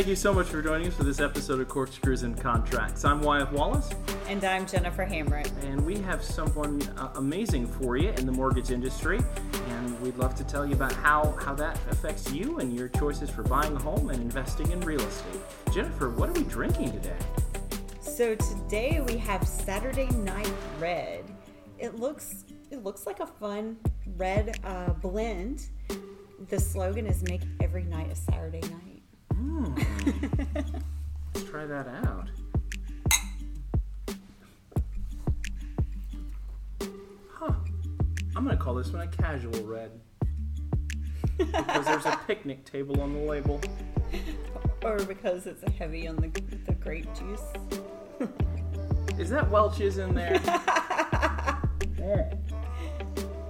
[0.00, 3.04] Thank you so much for joining us for this episode of Corkscrews and Contracts.
[3.04, 3.90] I'm Wyatt Wallace,
[4.28, 5.50] And I'm Jennifer Hamrick.
[5.62, 9.20] and we have someone uh, amazing for you in the mortgage industry,
[9.68, 13.28] and we'd love to tell you about how, how that affects you and your choices
[13.28, 15.42] for buying a home and investing in real estate.
[15.70, 17.18] Jennifer, what are we drinking today?
[18.00, 21.26] So today we have Saturday Night Red.
[21.78, 23.76] It looks it looks like a fun
[24.16, 25.68] red uh, blend.
[26.48, 28.99] The slogan is "Make every night a Saturday night."
[31.34, 32.28] Let's try that out.
[37.32, 37.52] Huh.
[38.36, 39.90] I'm gonna call this one a casual red.
[41.38, 43.60] because there's a picnic table on the label.
[44.82, 46.28] Or because it's heavy on the,
[46.66, 47.42] the grape juice.
[49.18, 50.40] Is that Welch's in there?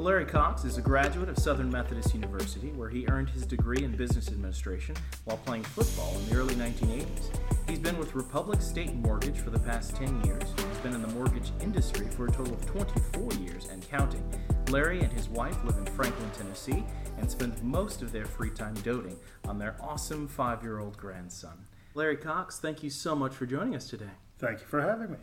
[0.00, 3.94] Larry Cox is a graduate of Southern Methodist University, where he earned his degree in
[3.94, 7.38] business administration while playing football in the early 1980s.
[7.68, 10.42] He's been with Republic State Mortgage for the past 10 years.
[10.56, 14.24] He's been in the mortgage industry for a total of 24 years and counting.
[14.70, 16.82] Larry and his wife live in Franklin, Tennessee,
[17.18, 21.66] and spend most of their free time doting on their awesome five year old grandson.
[21.92, 24.16] Larry Cox, thank you so much for joining us today.
[24.38, 25.18] Thank you for having me.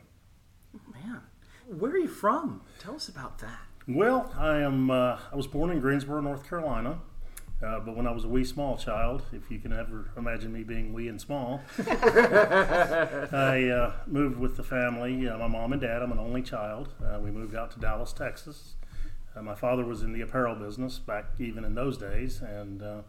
[0.93, 1.21] Man,
[1.65, 2.61] where are you from?
[2.77, 3.76] Tell us about that.
[3.89, 4.91] Well, I am.
[4.91, 6.99] Uh, I was born in Greensboro, North Carolina,
[7.65, 10.63] uh, but when I was a wee small child, if you can ever imagine me
[10.63, 15.29] being wee and small, I uh, moved with the family.
[15.29, 16.01] Uh, my mom and dad.
[16.01, 16.89] I'm an only child.
[17.01, 18.75] Uh, we moved out to Dallas, Texas.
[19.33, 23.01] Uh, my father was in the apparel business back even in those days, and uh,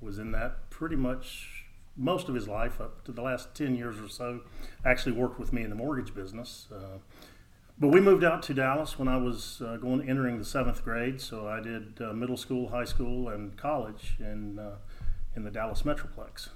[0.00, 3.98] was in that pretty much most of his life up to the last 10 years
[3.98, 4.40] or so
[4.82, 6.96] actually worked with me in the mortgage business uh,
[7.78, 11.20] but we moved out to Dallas when I was uh, going entering the seventh grade.
[11.20, 14.76] So I did uh, middle school, high school, and college in uh,
[15.34, 16.50] in the Dallas Metroplex.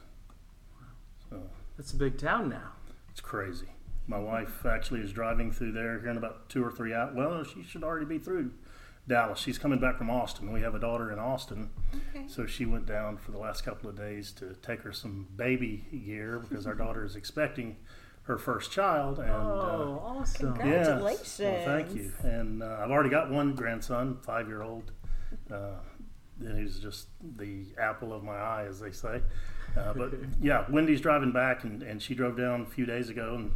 [1.30, 1.42] So
[1.76, 2.72] That's a big town now.
[3.10, 3.68] it's crazy.
[4.06, 7.14] My wife actually is driving through there here in about two or three hours.
[7.16, 8.52] Well, she should already be through
[9.08, 9.41] Dallas.
[9.41, 10.52] She's coming back from Austin.
[10.52, 11.70] We have a daughter in Austin,
[12.14, 12.28] Okay.
[12.28, 15.86] so she went down for the last couple of days to take her some baby
[16.04, 17.76] gear because our daughter is expecting
[18.26, 19.19] her first child.
[19.19, 20.54] And uh, Oh, awesome.
[20.54, 20.69] Congrats.
[20.69, 20.84] yeah.
[20.84, 21.41] Congratulations.
[21.41, 22.12] Well, thank you.
[22.25, 24.92] And uh, I've already got one grandson, five year old.
[25.50, 25.76] Uh,
[26.41, 29.22] and he's just the apple of my eye, as they say.
[29.76, 33.34] Uh, but yeah, Wendy's driving back, and, and she drove down a few days ago
[33.36, 33.53] and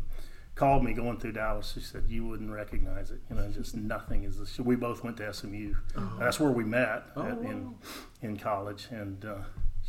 [0.55, 1.73] called me going through Dallas.
[1.75, 3.21] She said, You wouldn't recognize it.
[3.29, 4.39] You know, just nothing is.
[4.57, 5.75] The, we both went to SMU.
[6.19, 7.75] That's where we met Oh, at, in,
[8.23, 8.87] in college.
[8.91, 9.35] And uh,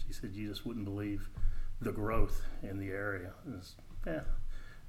[0.06, 1.30] she said, You just wouldn't believe
[1.81, 3.31] the growth in the area.
[3.58, 3.75] It's,
[4.06, 4.22] yeah.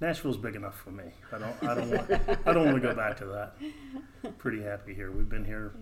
[0.02, 1.04] Nashville's big enough for me.
[1.32, 1.62] I don't.
[1.62, 2.10] I don't want.
[2.44, 4.36] I don't want to go back to that.
[4.38, 5.12] Pretty happy here.
[5.12, 5.72] We've been here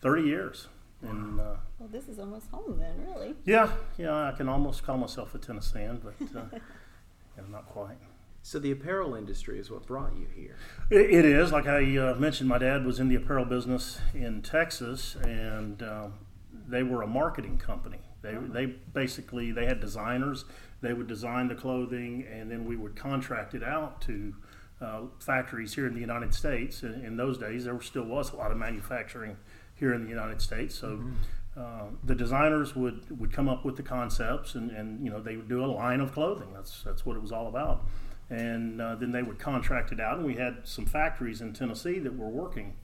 [0.00, 0.68] thirty years,
[1.02, 3.34] and uh, Well, this is almost home then, really.
[3.44, 4.28] yeah, yeah.
[4.28, 7.96] I can almost call myself a Tennessean, but uh, yeah, not quite.
[8.42, 10.54] So the apparel industry is what brought you here.
[10.88, 12.48] It, it is like I uh, mentioned.
[12.48, 16.14] My dad was in the apparel business in Texas, and um,
[16.68, 17.98] they were a marketing company.
[18.22, 20.44] They they basically they had designers.
[20.80, 24.34] They would design the clothing, and then we would contract it out to
[24.80, 26.82] uh, factories here in the United States.
[26.82, 29.36] In, in those days, there still was a lot of manufacturing
[29.74, 30.74] here in the United States.
[30.74, 31.00] So.
[31.56, 35.38] Uh, the designers would, would come up with the concepts and, and you know they
[35.38, 37.82] would do a line of clothing that's that's what it was all about
[38.28, 41.98] and uh, then they would contract it out and we had some factories in Tennessee
[41.98, 42.74] that were working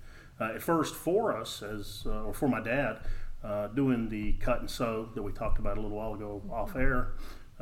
[0.41, 3.00] uh, at first for us as uh, or for my dad
[3.44, 6.75] uh, doing the cut and sew that we talked about a little while ago off
[6.75, 7.12] air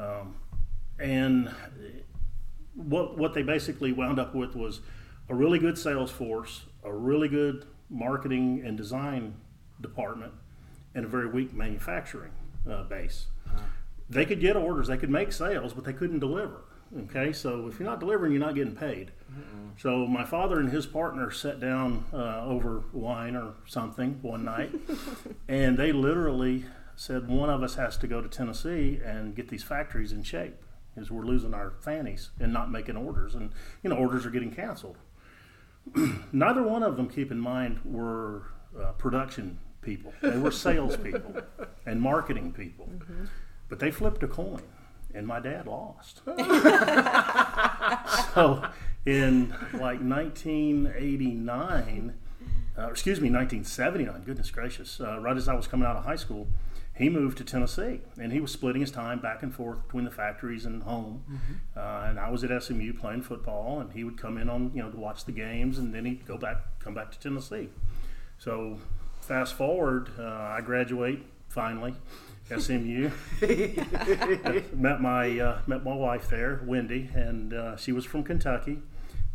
[0.01, 0.35] um,
[0.99, 1.51] and
[2.75, 4.81] what what they basically wound up with was
[5.29, 9.35] a really good sales force, a really good marketing and design
[9.81, 10.33] department,
[10.95, 12.33] and a very weak manufacturing
[12.71, 13.27] uh, base.
[14.09, 16.63] They could get orders, they could make sales, but they couldn't deliver.
[17.05, 19.13] Okay, so if you're not delivering, you're not getting paid.
[19.79, 24.75] So my father and his partner sat down uh, over wine or something one night,
[25.49, 26.65] and they literally
[27.01, 30.57] said one of us has to go to Tennessee and get these factories in shape,
[30.95, 33.53] because we're losing our fannies and not making orders, and
[33.83, 34.99] you know orders are getting canceled.
[36.33, 38.49] Neither one of them, keep in mind, were
[38.79, 40.13] uh, production people.
[40.21, 41.37] They were salespeople
[41.87, 42.91] and marketing people,
[43.71, 44.61] but they flipped a coin,
[45.15, 46.21] and my dad lost.
[48.35, 48.63] so
[49.07, 52.15] in like 1989,
[52.79, 56.17] uh, excuse me, 1979, goodness gracious, uh, right as I was coming out of high
[56.17, 56.47] school,
[57.01, 60.11] he moved to Tennessee and he was splitting his time back and forth between the
[60.11, 61.25] factories and home.
[61.77, 64.83] Uh, and I was at SMU playing football, and he would come in on, you
[64.83, 67.71] know, to watch the games, and then he'd go back, come back to Tennessee.
[68.39, 68.79] So
[69.21, 71.95] fast forward, uh, I graduate finally
[72.57, 73.11] SMU.
[74.75, 78.79] met my uh, met my wife there, Wendy, and uh, she was from Kentucky.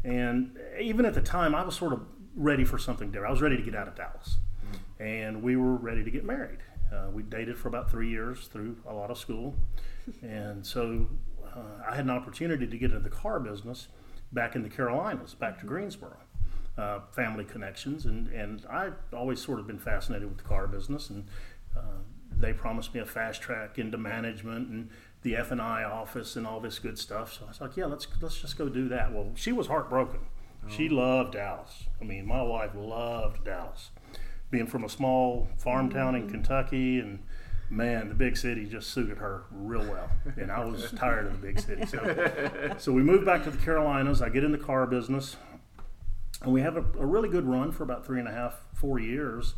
[0.03, 2.01] And even at the time, I was sort of
[2.35, 3.29] ready for something different.
[3.29, 4.37] I was ready to get out of Dallas,
[4.99, 6.59] and we were ready to get married.
[6.95, 9.55] Uh, we dated for about three years through a lot of school,
[10.21, 11.07] and so
[11.43, 13.89] uh, I had an opportunity to get into the car business
[14.31, 16.17] back in the Carolinas, back to Greensboro.
[16.77, 21.09] Uh, family connections, and, and I've always sort of been fascinated with the car business,
[21.09, 21.25] and
[21.73, 21.99] uh,
[22.37, 24.89] they promised me a fast track into management and
[25.21, 27.31] the F and I office and all this good stuff.
[27.31, 29.13] So I was like, yeah, let's let's just go do that.
[29.13, 30.19] Well, she was heartbroken.
[30.65, 30.69] Oh.
[30.69, 31.85] She loved Dallas.
[32.01, 33.91] I mean, my wife loved Dallas,
[34.51, 36.31] being from a small farm town in mm-hmm.
[36.31, 37.19] Kentucky and
[37.69, 41.47] man, the big city just suited her real well, and I was tired of the
[41.47, 41.85] big city.
[41.85, 44.21] So, so we moved back to the Carolinas.
[44.21, 45.35] I get in the car business
[46.41, 48.99] and we have a, a, really good run for about three and a half, four
[48.99, 49.55] years.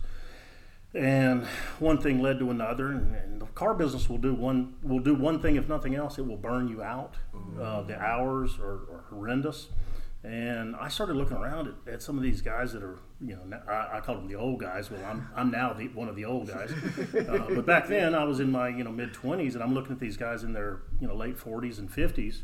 [0.93, 1.45] And
[1.79, 5.13] one thing led to another, and, and the car business will do one will do
[5.13, 7.15] one thing if nothing else, it will burn you out.
[7.61, 9.67] Uh, the hours are, are, horrendous,
[10.27, 13.59] and I started looking around at, at, some of these guys that are you know
[13.67, 14.91] I, I call them the old guys.
[14.91, 16.71] Well, I'm I'm now the, one of the old guys,
[17.29, 19.93] uh, but back then I was in my you know mid twenties, and I'm looking
[19.93, 22.43] at these guys in their you know late forties and fifties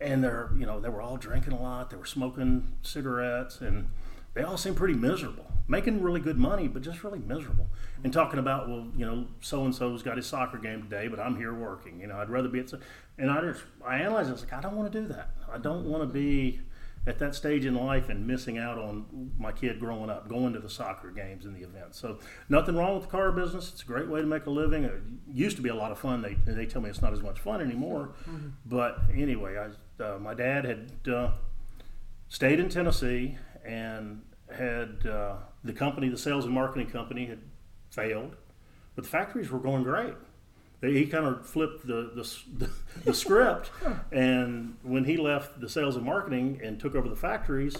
[0.00, 1.90] and they're you know they were all drinking a lot.
[1.90, 3.88] They were smoking cigarettes and
[4.34, 7.68] they all seemed pretty miserable making really good money but just really miserable.
[8.02, 11.20] And talking about well you know so and so's got his soccer game today but
[11.20, 12.00] i'm here working.
[12.00, 12.72] You know i'd rather be at
[13.18, 15.30] and i just i analyzed it I was like i don't want to do that.
[15.52, 16.60] I don't want to be
[17.08, 20.58] at that stage in life and missing out on my kid growing up, going to
[20.58, 21.98] the soccer games and the events.
[21.98, 22.18] So
[22.50, 23.70] nothing wrong with the car business.
[23.72, 24.84] It's a great way to make a living.
[24.84, 25.00] It
[25.32, 26.20] used to be a lot of fun.
[26.20, 28.10] They they tell me it's not as much fun anymore.
[28.28, 28.48] Mm-hmm.
[28.66, 31.30] But anyway, I uh, my dad had uh,
[32.28, 34.22] stayed in Tennessee and
[34.54, 37.40] had uh, the company, the sales and marketing company, had
[37.90, 38.36] failed,
[38.94, 40.14] but the factories were going great
[40.80, 42.70] he kind of flipped the, the,
[43.04, 43.70] the script.
[44.12, 47.76] and when he left the sales and marketing and took over the factories,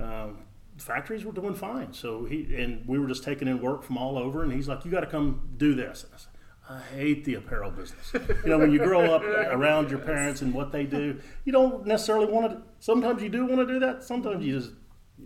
[0.00, 0.38] um,
[0.76, 1.92] factories were doing fine.
[1.92, 4.42] So he and we were just taking in work from all over.
[4.42, 6.28] And he's like, "You got to come do this." I, said,
[6.68, 8.12] I hate the apparel business.
[8.14, 9.22] You know, when you grow up
[9.52, 12.62] around your parents and what they do, you don't necessarily want to.
[12.80, 14.02] Sometimes you do want to do that.
[14.02, 14.72] Sometimes you just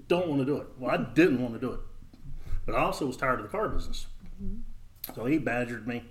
[0.08, 0.66] don't want to do it.
[0.78, 1.80] Well, I didn't want to do it,
[2.66, 4.06] but I also was tired of the car business.
[5.14, 6.04] So he badgered me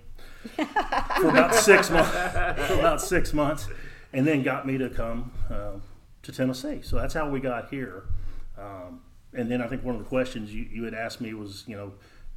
[0.48, 2.10] for about six months.
[2.66, 3.68] For about six months,
[4.12, 5.72] and then got me to come uh,
[6.22, 6.80] to Tennessee.
[6.82, 8.04] So that's how we got here.
[8.58, 9.00] Um,
[9.32, 11.76] and then I think one of the questions you, you had asked me was, you
[11.76, 11.92] know,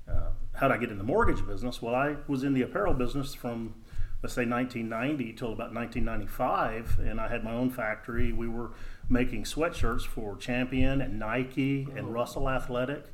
[0.09, 1.81] uh, how did I get in the mortgage business?
[1.81, 3.75] Well, I was in the apparel business from
[4.21, 8.33] let's say 1990 till about 1995, and I had my own factory.
[8.33, 8.71] We were
[9.07, 12.11] making sweatshirts for Champion and Nike and oh.
[12.11, 13.06] Russell Athletic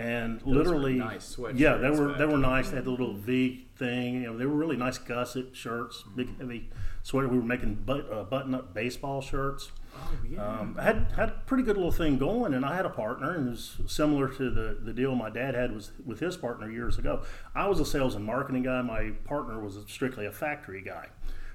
[0.00, 3.66] and Those literally nice yeah they were they were nice they had the little v
[3.76, 6.70] thing you know they were really nice gusset shirts big heavy
[7.02, 10.42] sweater we were making but, uh, button up baseball shirts oh, yeah.
[10.42, 13.34] Um, I had had a pretty good little thing going, and I had a partner,
[13.34, 16.70] and it was similar to the, the deal my dad had was with his partner
[16.70, 17.22] years ago.
[17.54, 18.80] I was a sales and marketing guy.
[18.82, 21.08] My partner was strictly a factory guy.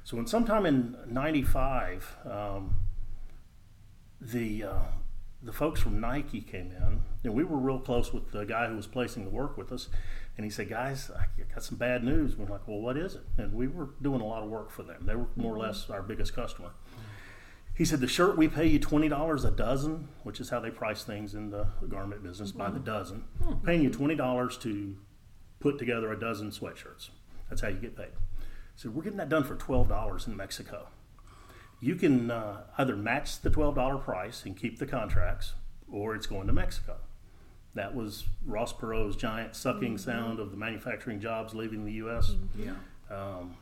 [0.03, 2.75] So when sometime in '95, um,
[4.19, 4.79] the uh,
[5.45, 8.75] the folks from Nike came in, and we were real close with the guy who
[8.75, 9.89] was placing the work with us.
[10.37, 13.23] And he said, "Guys, I got some bad news." We're like, "Well, what is it?"
[13.37, 15.05] And we were doing a lot of work for them.
[15.05, 16.71] They were more or less our biggest customer.
[17.73, 20.71] He said, "The shirt we pay you twenty dollars a dozen, which is how they
[20.71, 23.25] price things in the garment business by the dozen.
[23.43, 23.65] Hmm.
[23.65, 24.97] Paying you twenty dollars to
[25.59, 27.09] put together a dozen sweatshirts.
[27.49, 28.11] That's how you get paid."
[28.75, 30.87] So we're getting that done for twelve dollars in Mexico
[31.79, 35.53] you can uh, either match the $12 price and keep the contracts,
[35.91, 36.97] or it's going to Mexico.
[37.73, 39.97] That was Ross Perot's giant sucking mm-hmm.
[39.97, 42.31] sound of the manufacturing jobs leaving the U.S.
[42.31, 42.63] Mm-hmm.
[42.63, 43.15] Yeah.
[43.15, 43.55] Um,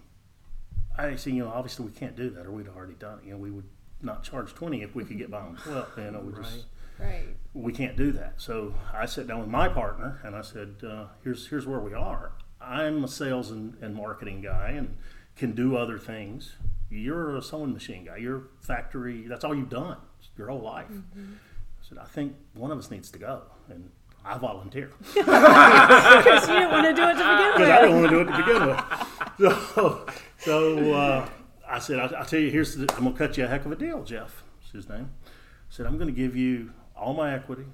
[0.98, 3.26] I see, you know, obviously we can't do that, or we'd already done it.
[3.26, 3.68] You know, we would
[4.02, 5.88] not charge 20 if we could get by on 12.
[5.98, 6.44] You know, we right.
[6.44, 6.66] just.
[7.00, 7.26] Right.
[7.56, 8.36] We can't do that.
[8.38, 11.94] So I sat down with my partner and I said, uh, "Here's here's where we
[11.94, 12.34] are.
[12.62, 14.96] I'm a sales and, and marketing guy and
[15.36, 16.54] can do other things
[16.94, 18.18] you're a sewing machine guy.
[18.18, 19.24] You're factory.
[19.28, 19.98] That's all you've done
[20.38, 20.90] your whole life.
[20.90, 21.34] Mm-hmm.
[21.34, 23.90] I said, I think one of us needs to go, and
[24.26, 27.56] I volunteer because you didn't want to do it to begin with.
[27.56, 29.76] Because I didn't want to do it to begin with.
[29.76, 30.06] So,
[30.38, 31.30] so uh,
[31.68, 32.52] I said, I, will tell you.
[32.52, 34.44] Here's the, I'm gonna cut you a heck of a deal, Jeff.
[34.66, 35.10] Is his name.
[35.26, 35.30] I
[35.70, 37.66] said, I'm gonna give you all my equity,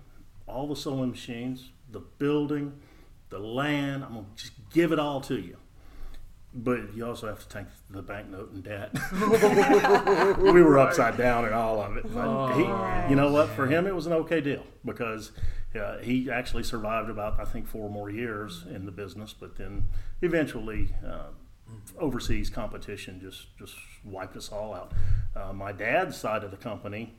[0.47, 2.79] all the sewing machines, the building,
[3.29, 4.03] the land.
[4.03, 5.57] I'm gonna just give it all to you.
[6.53, 8.91] But you also have to take the banknote and debt.
[10.39, 12.11] we were upside down in all of it.
[12.11, 13.49] But oh, he, you know what?
[13.49, 15.31] For him, it was an okay deal because
[15.79, 19.31] uh, he actually survived about I think four more years in the business.
[19.31, 19.83] But then
[20.23, 21.27] eventually, uh,
[21.97, 24.93] overseas competition just just wiped us all out.
[25.35, 27.13] Uh, my dad's side of the company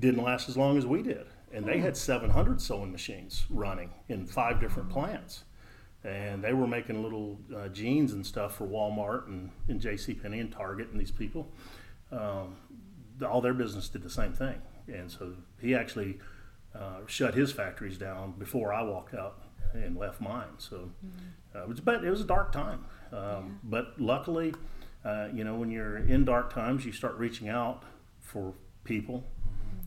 [0.00, 4.26] didn't last as long as we did, and they had 700 sewing machines running in
[4.26, 5.44] five different plants,
[6.04, 10.14] and they were making little uh, jeans and stuff for Walmart and, and J.C.
[10.14, 11.48] Penney and Target and these people.
[12.10, 12.56] Um,
[13.26, 16.18] all their business did the same thing, and so he actually
[16.74, 19.42] uh, shut his factories down before I walked out
[19.74, 20.58] and left mine.
[20.58, 20.90] So
[21.54, 22.84] uh, it was but it was a dark time.
[23.12, 24.54] Um, But luckily,
[25.04, 27.82] uh, you know, when you're in dark times, you start reaching out
[28.20, 28.54] for
[28.84, 29.24] people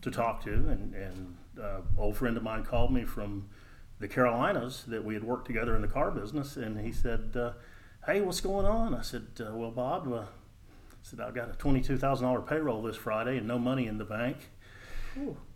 [0.02, 0.52] to talk to.
[0.52, 3.48] And, and uh, old friend of mine called me from
[3.98, 7.52] the Carolinas that we had worked together in the car business, and he said, uh,
[8.06, 11.52] "Hey, what's going on?" I said, uh, "Well, Bob." Uh, I said, I've got a
[11.52, 14.38] twenty-two thousand dollar payroll this Friday and no money in the bank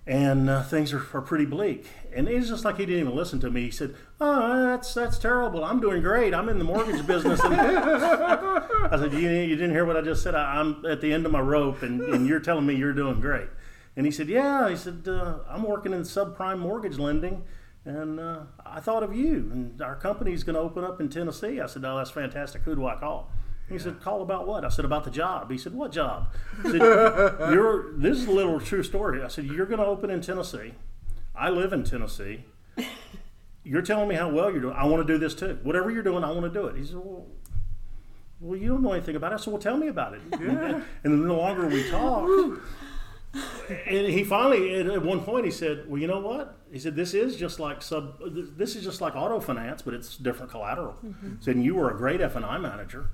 [0.07, 1.87] and uh, things are, are pretty bleak.
[2.15, 3.63] And it's just like he didn't even listen to me.
[3.63, 5.65] He said, "Oh, that's that's terrible.
[5.65, 6.35] I'm doing great.
[6.35, 10.23] I'm in the mortgage business." And I said, you, "You didn't hear what I just
[10.23, 10.35] said.
[10.35, 13.21] I, I'm at the end of my rope, and, and you're telling me you're doing
[13.21, 13.49] great."
[13.97, 17.45] And he said, "Yeah." He said, uh, "I'm working in subprime mortgage lending."
[17.85, 21.61] And uh, I thought of you, and our company's going to open up in Tennessee.
[21.61, 22.63] I said, "Oh, that's fantastic.
[22.63, 23.31] Who do I call?"
[23.71, 26.73] He said, "Call about what?" I said, "About the job." He said, "What job?" I
[26.73, 26.75] said,
[27.53, 30.75] "You're this is a little true story." I said, "You're going to open in Tennessee.
[31.35, 32.45] I live in Tennessee.
[33.65, 34.75] You're telling me how well you're doing.
[34.77, 35.59] I want to do this too.
[35.63, 37.27] Whatever you're doing, I want to do it." He said, "Well,
[38.41, 41.27] well, you don't know anything about it, so well, tell me about it." And then
[41.27, 42.61] the longer we talked,
[43.33, 47.15] and he finally, at one point, he said, "Well, you know what?" He said, "This
[47.15, 48.19] is just like sub.
[48.57, 51.91] This is just like auto finance, but it's different collateral." He Said, "And you were
[51.91, 53.11] a great F and I manager."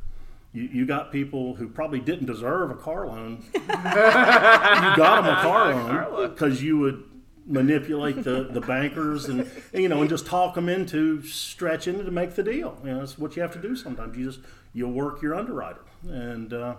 [0.52, 3.44] You, you got people who probably didn't deserve a car loan.
[3.54, 7.04] you got them a car loan because you would
[7.44, 12.35] manipulate the, the bankers and you know and just talk them into stretching to make
[12.35, 12.80] the deal.
[12.82, 14.16] You know, that's what you have to do sometimes.
[14.16, 14.40] You just
[14.73, 16.54] you work your underwriter and.
[16.54, 16.76] Uh,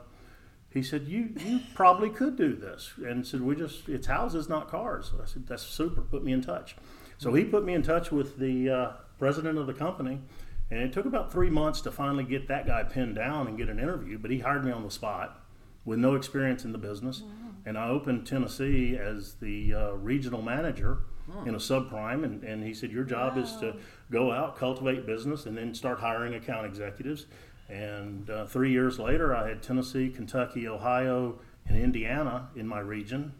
[0.70, 4.70] he said, "You you probably could do this," and said, "We just it's houses, not
[4.70, 6.02] cars." I said, "That's super.
[6.02, 6.76] Put me in touch."
[7.18, 10.22] So he put me in touch with the uh, president of the company,
[10.70, 13.70] and it took about three months to finally get that guy pinned down and get
[13.70, 14.18] an interview.
[14.20, 15.42] But he hired me on the spot
[15.86, 17.24] with no experience in the business,
[17.66, 21.00] and I opened Tennessee as the uh, regional manager
[21.46, 22.24] in a subprime.
[22.24, 23.78] And, and he said, "Your job is to
[24.12, 27.26] go out, cultivate business, and then start hiring account executives."
[27.70, 33.34] And uh, three years later, I had Tennessee, Kentucky, Ohio, and Indiana in my region,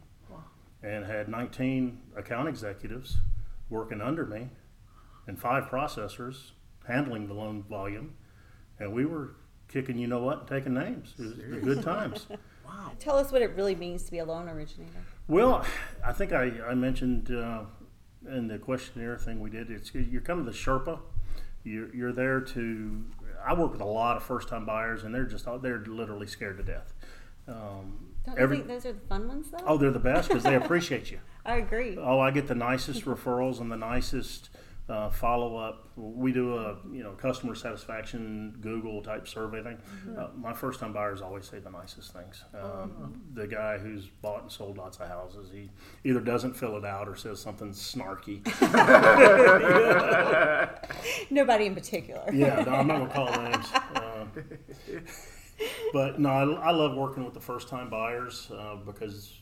[0.84, 3.18] and had 19 account executives
[3.70, 4.50] working under me,
[5.28, 6.52] and five processors
[6.88, 8.16] handling the loan volume,
[8.80, 9.36] and we were
[9.68, 11.14] kicking, you know what, and taking names.
[11.18, 12.28] It was good times.
[12.66, 12.92] wow.
[13.00, 15.04] Tell us what it really means to be a loan originator.
[15.28, 15.66] Well,
[16.06, 17.64] I think I, I mentioned uh,
[18.30, 21.00] in the questionnaire thing we did, it's you're kind of the Sherpa.
[21.64, 23.04] You're, you're there to.
[23.46, 26.58] I work with a lot of first time buyers, and they're just they're literally scared
[26.58, 26.94] to death.
[27.48, 29.64] Um, Don't every- you think those are the fun ones, though?
[29.66, 31.20] oh, they're the best because they appreciate you.
[31.46, 31.98] I agree.
[31.98, 34.50] Oh, I get the nicest referrals and the nicest
[34.90, 35.90] uh, follow up.
[35.98, 39.78] We do a you know customer satisfaction Google type survey thing.
[40.18, 42.44] Uh, my first time buyers always say the nicest things.
[42.54, 45.70] Um, The guy who's bought and sold lots of houses, he
[46.04, 48.42] either doesn't fill it out or says something snarky.
[51.30, 52.24] Nobody in particular.
[52.34, 53.66] yeah, no, I'm not gonna call names.
[53.96, 54.26] Uh,
[55.94, 59.34] but no, I, I love working with the first time buyers uh, because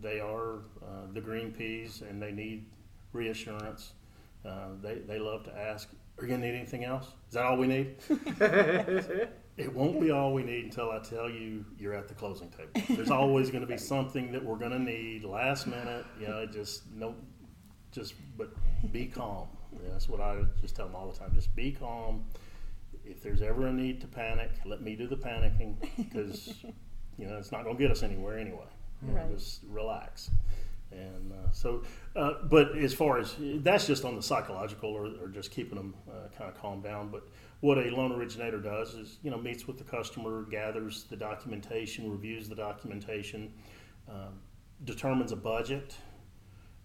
[0.00, 2.66] they are uh, the green peas and they need
[3.12, 3.92] reassurance.
[4.44, 7.06] Uh, they, they love to ask, Are you gonna need anything else?
[7.28, 7.96] Is that all we need?
[9.56, 12.70] it won't be all we need until I tell you you're at the closing table.
[12.96, 16.06] There's always gonna be something that we're gonna need last minute.
[16.18, 17.14] You know, just no,
[17.92, 18.50] just but
[18.92, 19.48] be calm.
[19.72, 21.32] Yeah, that's what I just tell them all the time.
[21.34, 22.24] Just be calm.
[23.04, 26.54] If there's ever a need to panic, let me do the panicking because
[27.18, 28.66] you know it's not going to get us anywhere anyway.
[29.02, 29.30] Right.
[29.34, 30.30] Just relax.
[30.92, 31.82] And uh, so,
[32.16, 35.94] uh, but as far as that's just on the psychological or, or just keeping them
[36.08, 37.10] uh, kind of calmed down.
[37.10, 37.28] But
[37.60, 42.10] what a loan originator does is, you know, meets with the customer, gathers the documentation,
[42.10, 43.52] reviews the documentation,
[44.08, 44.40] um,
[44.84, 45.94] determines a budget,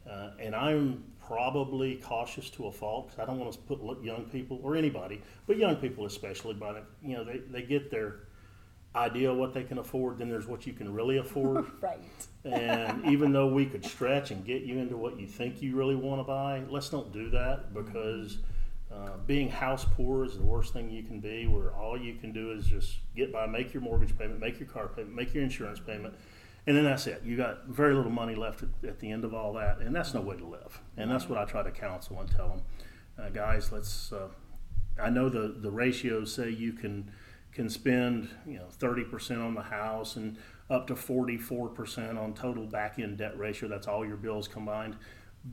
[0.09, 4.25] uh, and I'm probably cautious to a fault because I don't want to put young
[4.25, 8.25] people or anybody, but young people especially, by the, you know, they, they get their
[8.96, 11.66] idea of what they can afford, then there's what you can really afford.
[11.82, 12.00] Right.
[12.44, 15.96] and even though we could stretch and get you into what you think you really
[15.96, 18.38] want to buy, let's don't do that because
[18.92, 22.32] uh, being house poor is the worst thing you can be, where all you can
[22.32, 25.44] do is just get by, make your mortgage payment, make your car payment, make your
[25.44, 26.14] insurance payment,
[26.68, 27.22] and then that's it.
[27.24, 30.14] You got very little money left at, at the end of all that, and that's
[30.14, 30.80] no way to live.
[30.98, 32.62] And that's what I try to counsel and tell them,
[33.20, 33.72] uh, guys.
[33.72, 34.12] Let's.
[34.12, 34.30] Uh,
[35.02, 37.12] I know the the ratios say you can
[37.55, 40.38] can spend you know 30% on the house and
[40.69, 43.69] up to 44% on total back end debt ratio.
[43.69, 44.95] That's all your bills combined.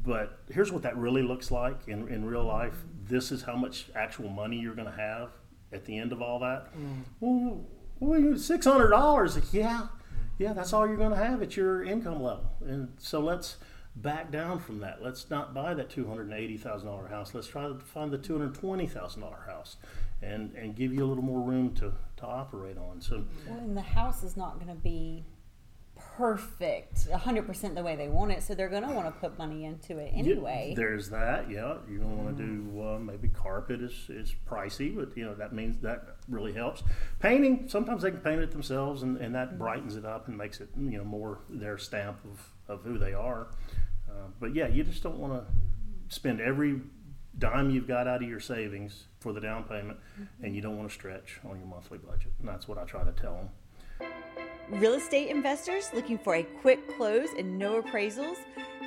[0.05, 2.75] But here's what that really looks like in, in real life.
[3.05, 5.31] This is how much actual money you're going to have
[5.71, 6.75] at the end of all that.
[6.77, 7.03] Mm.
[7.21, 7.65] Well,
[8.01, 9.39] well, six hundred dollars.
[9.53, 9.89] Yeah,
[10.39, 12.51] yeah, that's all you're going to have at your income level.
[12.67, 13.59] And so let's
[13.95, 15.03] back down from that.
[15.03, 17.35] Let's not buy that two hundred and eighty thousand dollar house.
[17.35, 19.77] Let's try to find the two hundred twenty thousand dollar house,
[20.23, 23.01] and and give you a little more room to to operate on.
[23.01, 25.25] So, well, and the house is not going to be
[26.17, 29.65] perfect 100% the way they want it so they're going to want to put money
[29.65, 33.29] into it anyway yeah, there's that yeah you're going to want to do uh, maybe
[33.29, 36.83] carpet is, is pricey but you know that means that really helps
[37.19, 39.59] painting sometimes they can paint it themselves and, and that mm-hmm.
[39.59, 43.15] brightens it up and makes it you know more their stamp of, of who they
[43.15, 43.49] are
[44.11, 46.81] uh, but yeah you just don't want to spend every
[47.39, 50.45] dime you've got out of your savings for the down payment mm-hmm.
[50.45, 53.03] and you don't want to stretch on your monthly budget and that's what i try
[53.03, 53.49] to tell them
[54.71, 58.39] Real estate investors looking for a quick close and no appraisals?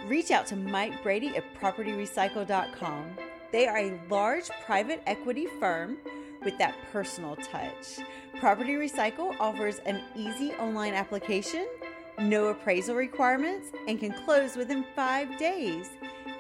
[0.08, 3.18] Reach out to Mike Brady at PropertyRecycle.com.
[3.52, 5.98] They are a large private equity firm
[6.44, 8.00] with that personal touch.
[8.40, 11.68] Property Recycle offers an easy online application,
[12.20, 15.90] no appraisal requirements, and can close within five days.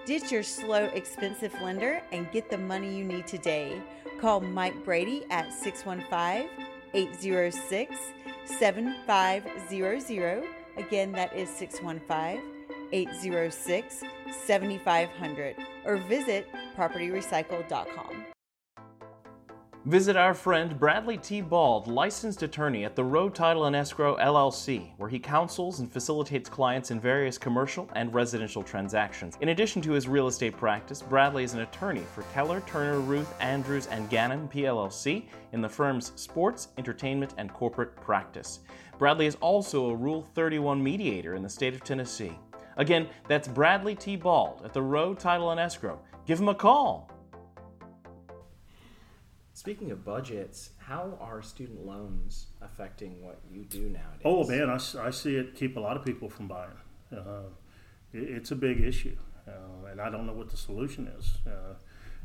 [0.05, 3.81] Ditch your slow, expensive lender and get the money you need today.
[4.21, 6.47] Call Mike Brady at 615
[6.93, 7.95] 806
[8.45, 10.43] 7500.
[10.77, 12.39] Again, that is 615
[12.91, 14.03] 806
[14.45, 15.55] 7500.
[15.85, 16.47] Or visit
[16.77, 18.14] propertyrecycle.com.
[19.85, 21.41] Visit our friend Bradley T.
[21.41, 26.49] Bald, licensed attorney at the Row Title and Escrow LLC, where he counsels and facilitates
[26.49, 29.37] clients in various commercial and residential transactions.
[29.41, 33.31] In addition to his real estate practice, Bradley is an attorney for Keller, Turner, Ruth,
[33.39, 38.61] Andrews, and Gannon PLLC in the firm's sports, entertainment, and corporate practice.
[38.97, 42.35] Bradley is also a Rule 31 mediator in the state of Tennessee.
[42.77, 44.15] Again, that's Bradley T.
[44.15, 45.99] Bald at the Row Title and Escrow.
[46.25, 47.11] Give him a call.
[49.55, 54.21] Speaking of budgets, how are student loans affecting what you do nowadays?
[54.25, 56.77] Oh man, I, I see it keep a lot of people from buying.
[57.09, 57.43] Uh,
[58.11, 59.15] it, it's a big issue,
[59.47, 61.37] uh, and I don't know what the solution is.
[61.47, 61.75] Uh,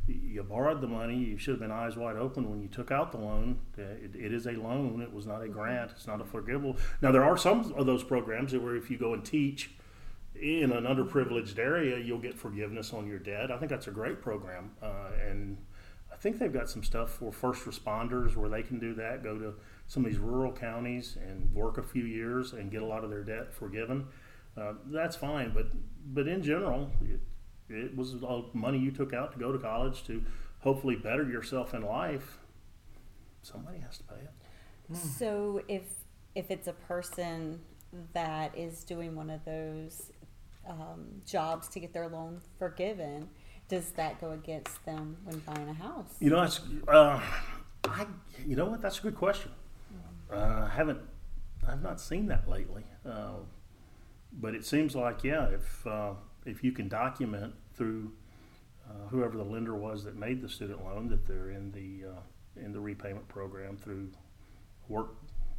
[0.08, 1.18] you borrowed the money.
[1.18, 3.60] You should have been eyes wide open when you took out the loan.
[3.78, 5.00] Uh, it, it is a loan.
[5.00, 5.92] It was not a grant.
[5.92, 6.78] It's not a forgivable.
[7.00, 9.70] Now there are some of those programs where if you go and teach
[10.34, 13.52] in an underprivileged area, you'll get forgiveness on your debt.
[13.52, 15.58] I think that's a great program, uh, and
[16.20, 19.54] think they've got some stuff for first responders where they can do that, go to
[19.86, 23.10] some of these rural counties and work a few years and get a lot of
[23.10, 24.06] their debt forgiven.
[24.56, 25.68] Uh, that's fine, but
[26.12, 27.20] but in general, it,
[27.68, 30.22] it was all money you took out to go to college to
[30.58, 32.38] hopefully better yourself in life.
[33.42, 34.32] Somebody has to pay it.
[34.88, 34.94] Hmm.
[34.94, 35.84] So if
[36.34, 37.60] if it's a person
[38.12, 40.12] that is doing one of those
[40.68, 43.28] um, jobs to get their loan forgiven,
[43.70, 46.12] does that go against them when buying a house?
[46.18, 47.20] You know, that's uh,
[47.84, 48.06] I.
[48.46, 48.82] You know what?
[48.82, 49.52] That's a good question.
[50.30, 51.00] Uh, I haven't.
[51.66, 52.84] I've not seen that lately.
[53.08, 53.36] Uh,
[54.32, 56.12] but it seems like yeah, if uh,
[56.44, 58.12] if you can document through
[58.88, 62.20] uh, whoever the lender was that made the student loan that they're in the uh,
[62.62, 64.10] in the repayment program through
[64.88, 65.14] work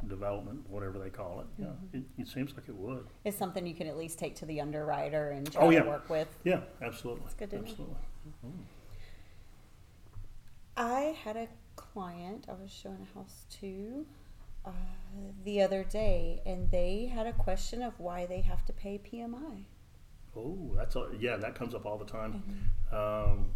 [0.08, 1.46] development, whatever they call it.
[1.58, 1.98] Yeah, mm-hmm.
[1.98, 3.06] it, it, seems like it would.
[3.24, 5.82] It's something you can at least take to the underwriter and try oh, yeah.
[5.82, 6.28] to work with.
[6.44, 7.22] Yeah, absolutely.
[7.24, 7.86] That's good to absolutely.
[7.86, 8.32] know.
[8.46, 8.62] Mm-hmm.
[10.76, 14.06] I had a client I was showing a house to
[14.64, 14.70] uh,
[15.44, 19.64] the other day, and they had a question of why they have to pay PMI.
[20.36, 22.42] Oh, that's all, yeah, that comes up all the time.
[22.90, 23.32] Mm-hmm.
[23.32, 23.50] Um,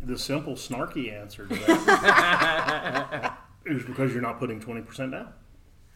[0.00, 5.32] the simple snarky answer to that is because you're not putting twenty percent down.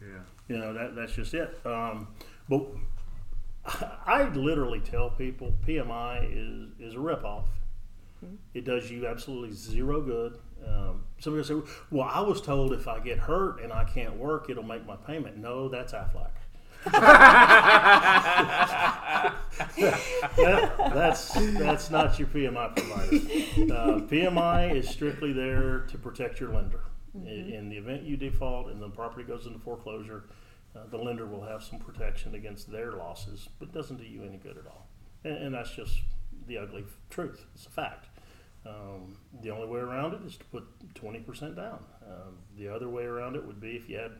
[0.01, 0.19] Yeah.
[0.47, 1.59] You know, that, that's just it.
[1.65, 2.07] Um,
[2.47, 2.65] but
[4.05, 7.45] I literally tell people PMI is, is a ripoff.
[8.23, 8.35] Mm-hmm.
[8.53, 10.39] It does you absolutely zero good.
[10.65, 14.17] Um, somebody will say, "Well, I was told if I get hurt and I can't
[14.17, 16.31] work, it'll make my payment." No, that's Aflac.
[16.85, 16.93] that,
[20.77, 23.73] that's that's not your PMI provider.
[23.73, 26.79] Uh, PMI is strictly there to protect your lender.
[27.17, 27.27] Mm-hmm.
[27.27, 30.25] In, the event you default and the property goes into foreclosure,
[30.75, 34.37] uh, the lender will have some protection against their losses, but doesn't do you any
[34.37, 34.87] good at all.
[35.23, 35.99] And, and that's just
[36.47, 37.45] the ugly truth.
[37.55, 38.07] It's a fact.
[38.65, 41.79] Um, the only way around it is to put 20% down.
[42.05, 44.11] Um, the other way around it would be if you had,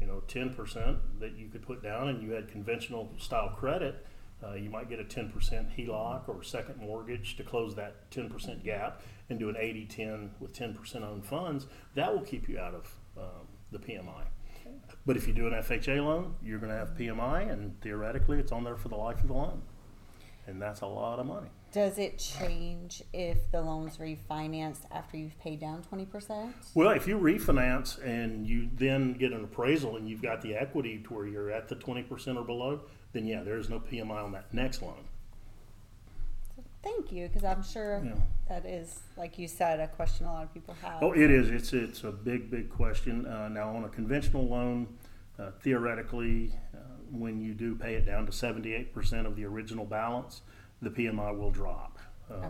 [0.00, 4.06] you know, 10% that you could put down and you had conventional style credit,
[4.44, 5.32] uh, you might get a 10%
[5.76, 10.52] HELOC or second mortgage to close that 10% gap and do an 80 10 with
[10.52, 11.66] 10% owned funds.
[11.94, 14.24] That will keep you out of um, the PMI.
[15.06, 18.52] But if you do an FHA loan, you're going to have PMI, and theoretically, it's
[18.52, 19.62] on there for the life of the loan,
[20.46, 21.48] and that's a lot of money.
[21.72, 26.54] Does it change if the loan's refinanced after you've paid down twenty percent?
[26.74, 31.00] Well, if you refinance and you then get an appraisal and you've got the equity
[31.06, 32.80] to where you're at the 20% or below,
[33.12, 35.04] then yeah, there is no PMI on that next loan.
[36.82, 38.14] Thank you, because I'm sure Yeah.
[38.48, 41.02] that is, like you said, a question a lot of people have.
[41.02, 41.50] Oh, it is.
[41.50, 43.26] It's it's a big, big question.
[43.26, 44.86] Uh, now, on a conventional loan,
[45.38, 46.78] uh, theoretically, uh,
[47.10, 50.40] when you do pay it down to seventy-eight percent of the original balance,
[50.80, 51.98] the PMI will drop.
[52.30, 52.48] Um, Okay.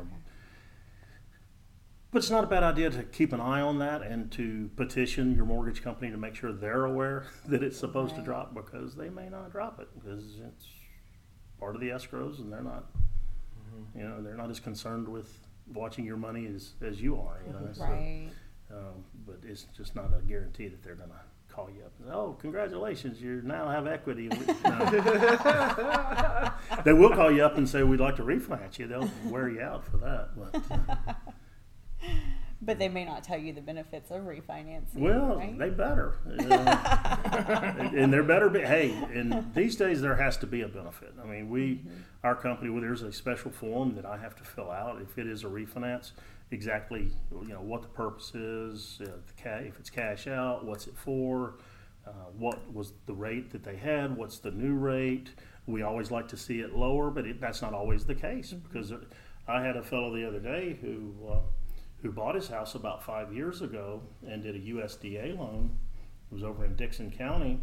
[2.13, 5.35] But it's not a bad idea to keep an eye on that and to petition
[5.37, 9.09] your mortgage company to make sure they're aware that it's supposed to drop because they
[9.09, 10.67] may not drop it because it's
[11.61, 12.87] part of the escrows and they're not,
[13.95, 15.39] you know, they're not as concerned with
[15.73, 17.43] watching your money as, as you are.
[17.47, 18.29] You know, so, Right.
[18.73, 22.09] um, but it's just not a guarantee that they're going to call you up and
[22.09, 24.37] say, "Oh, congratulations, you now have equity." No.
[26.85, 29.61] they will call you up and say, "We'd like to refinance you." They'll wear you
[29.61, 30.31] out for that.
[30.37, 31.13] But, uh,
[32.71, 34.95] But they may not tell you the benefits of refinancing.
[34.95, 35.59] Well, right?
[35.59, 38.61] they better, Uh, and there better be.
[38.61, 41.13] Hey, and these days there has to be a benefit.
[41.21, 41.81] I mean, we,
[42.23, 45.27] our company, well, there's a special form that I have to fill out if it
[45.27, 46.13] is a refinance.
[46.53, 50.97] Exactly, you know what the purpose is, uh, ca- if it's cash out, what's it
[50.97, 51.55] for,
[52.07, 55.31] uh, what was the rate that they had, what's the new rate.
[55.67, 58.93] We always like to see it lower, but it, that's not always the case because
[58.93, 58.99] uh,
[59.49, 61.15] I had a fellow the other day who.
[61.29, 61.39] Uh,
[62.03, 65.77] who bought his house about five years ago and did a USDA loan.
[66.31, 67.61] It was over in Dickson County,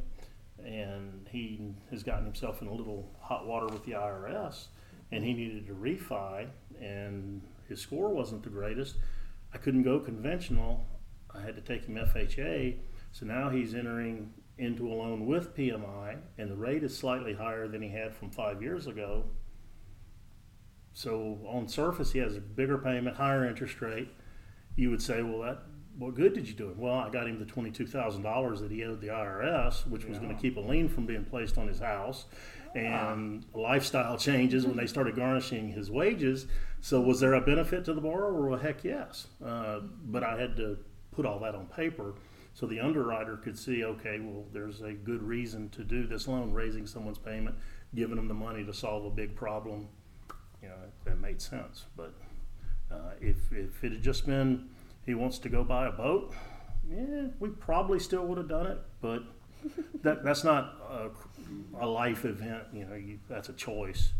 [0.63, 4.67] and he has gotten himself in a little hot water with the IRS,
[5.11, 6.47] and he needed to refi,
[6.81, 8.97] and his score wasn't the greatest.
[9.53, 10.85] I couldn't go conventional.
[11.33, 12.77] I had to take him FHA,
[13.11, 17.67] so now he's entering into a loan with PMI, and the rate is slightly higher
[17.67, 19.25] than he had from five years ago.
[20.93, 24.09] So on surface, he has a bigger payment, higher interest rate.
[24.77, 25.63] You would say, well, that
[25.97, 26.79] what good did you do him?
[26.79, 30.19] Well, I got him the twenty-two thousand dollars that he owed the IRS, which was
[30.19, 32.25] going to keep a lien from being placed on his house,
[32.75, 36.45] and lifestyle changes when they started garnishing his wages.
[36.79, 38.47] So, was there a benefit to the borrower?
[38.47, 39.27] Well, heck, yes.
[39.43, 40.77] Uh, but I had to
[41.11, 42.13] put all that on paper
[42.57, 46.51] so the underwriter could see, okay, well, there's a good reason to do this loan,
[46.53, 47.55] raising someone's payment,
[47.93, 49.87] giving them the money to solve a big problem.
[50.63, 51.85] You know, that made sense.
[51.95, 52.15] But
[52.91, 54.69] uh, if, if it had just been
[55.05, 56.33] he wants to go buy a boat,
[56.89, 58.79] yeah, we probably still would have done it.
[59.01, 59.23] But
[60.03, 61.09] that that's not a,
[61.79, 62.63] a life event.
[62.73, 64.13] You know, you, that's a choice.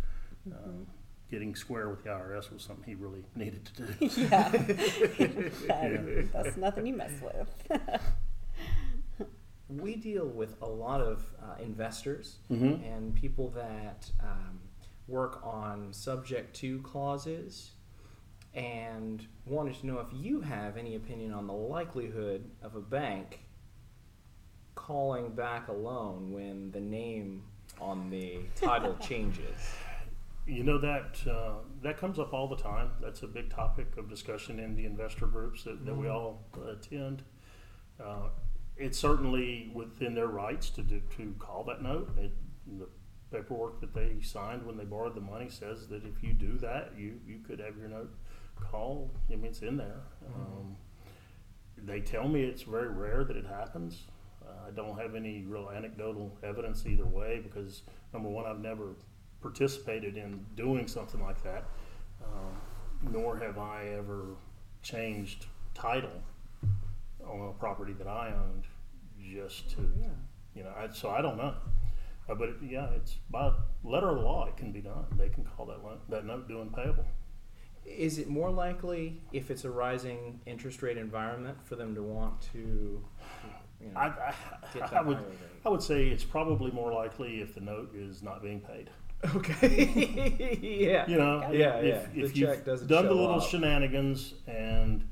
[0.52, 0.88] Um,
[1.30, 3.94] getting square with the IRS was something he really needed to do.
[4.22, 4.50] yeah.
[4.50, 8.00] That- That's nothing you mess with.
[9.70, 12.82] We deal with a lot of uh, investors Mhm.
[12.90, 14.62] and people that um,
[15.10, 17.72] work on subject to clauses
[18.54, 23.42] and wanted to know if you have any opinion on the likelihood of a bank
[24.76, 27.44] calling back a loan when the name
[27.80, 29.60] on the title changes.
[30.46, 32.92] You know that uh, that comes up all the time.
[33.02, 37.24] That's a big topic of discussion in the investor groups that, that we all attend.
[38.02, 38.30] Uh,
[38.78, 42.18] it's certainly within their rights to do, to call that note.
[42.18, 42.32] It,
[42.80, 42.88] the
[43.30, 46.94] paperwork that they signed when they borrowed the money says that if you do that,
[46.98, 48.14] you you could have your note
[48.60, 49.12] called.
[49.32, 50.02] I mean, it's in there.
[50.36, 50.76] Um,
[51.78, 54.04] they tell me it's very rare that it happens.
[54.46, 58.96] Uh, I don't have any real anecdotal evidence either way because number one, I've never
[59.42, 61.66] participated in doing something like that,
[62.24, 64.36] um, nor have I ever
[64.82, 66.10] changed title
[67.26, 68.64] on a property that I owned
[69.34, 70.08] just to, Yeah.
[70.56, 71.54] you know, I, so I don't know.
[72.30, 73.52] Uh, but it, yeah, it's by
[73.84, 75.06] letter of law, it can be done.
[75.18, 77.06] They can call that loan, that note due and payable.
[77.88, 82.40] Is it more likely if it's a rising interest rate environment for them to want
[82.54, 83.02] to,
[83.82, 84.34] you know, I,
[84.82, 85.18] I, I would?
[85.66, 88.90] I would say it's probably more likely if the note is not being paid.
[89.36, 90.58] Okay.
[90.62, 91.10] yeah.
[91.10, 92.24] You know, Yeah, if, yeah.
[92.26, 93.48] if, The you've doesn't done the little up.
[93.50, 95.08] shenanigans and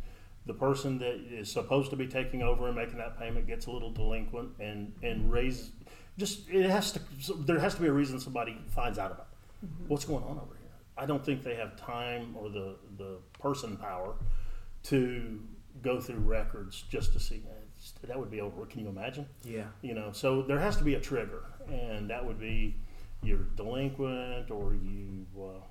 [0.46, 3.72] the person that is supposed to be taking over and making that payment gets a
[3.72, 5.72] little delinquent and and raise,
[6.20, 7.00] just it has to.
[7.40, 9.66] There has to be a reason somebody finds out about it.
[9.66, 9.88] Mm-hmm.
[9.88, 10.55] what's going on over.
[10.98, 14.16] I don't think they have time or the the person power
[14.84, 15.40] to
[15.82, 17.44] go through records just to see.
[18.04, 18.66] That would be over.
[18.66, 19.28] Can you imagine?
[19.44, 19.66] Yeah.
[19.82, 22.76] you know so there has to be a trigger and that would be
[23.22, 25.62] you're delinquent or you uh,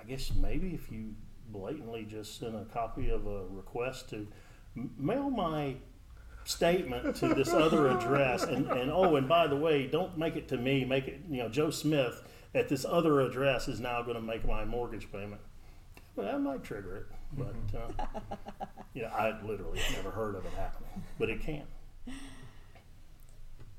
[0.00, 1.14] i guess maybe if you
[1.48, 4.26] blatantly just send a copy of a request to
[4.74, 5.74] mail my
[6.44, 10.48] statement to this other address, and, and oh, and by the way, don't make it
[10.48, 10.84] to me.
[10.84, 12.22] Make it, you know, Joe Smith
[12.54, 15.40] at this other address is now going to make my mortgage payment.
[16.16, 17.06] Well, that might trigger it,
[17.38, 18.06] but uh,
[18.94, 21.62] you know, I literally have never heard of it happening, but it can.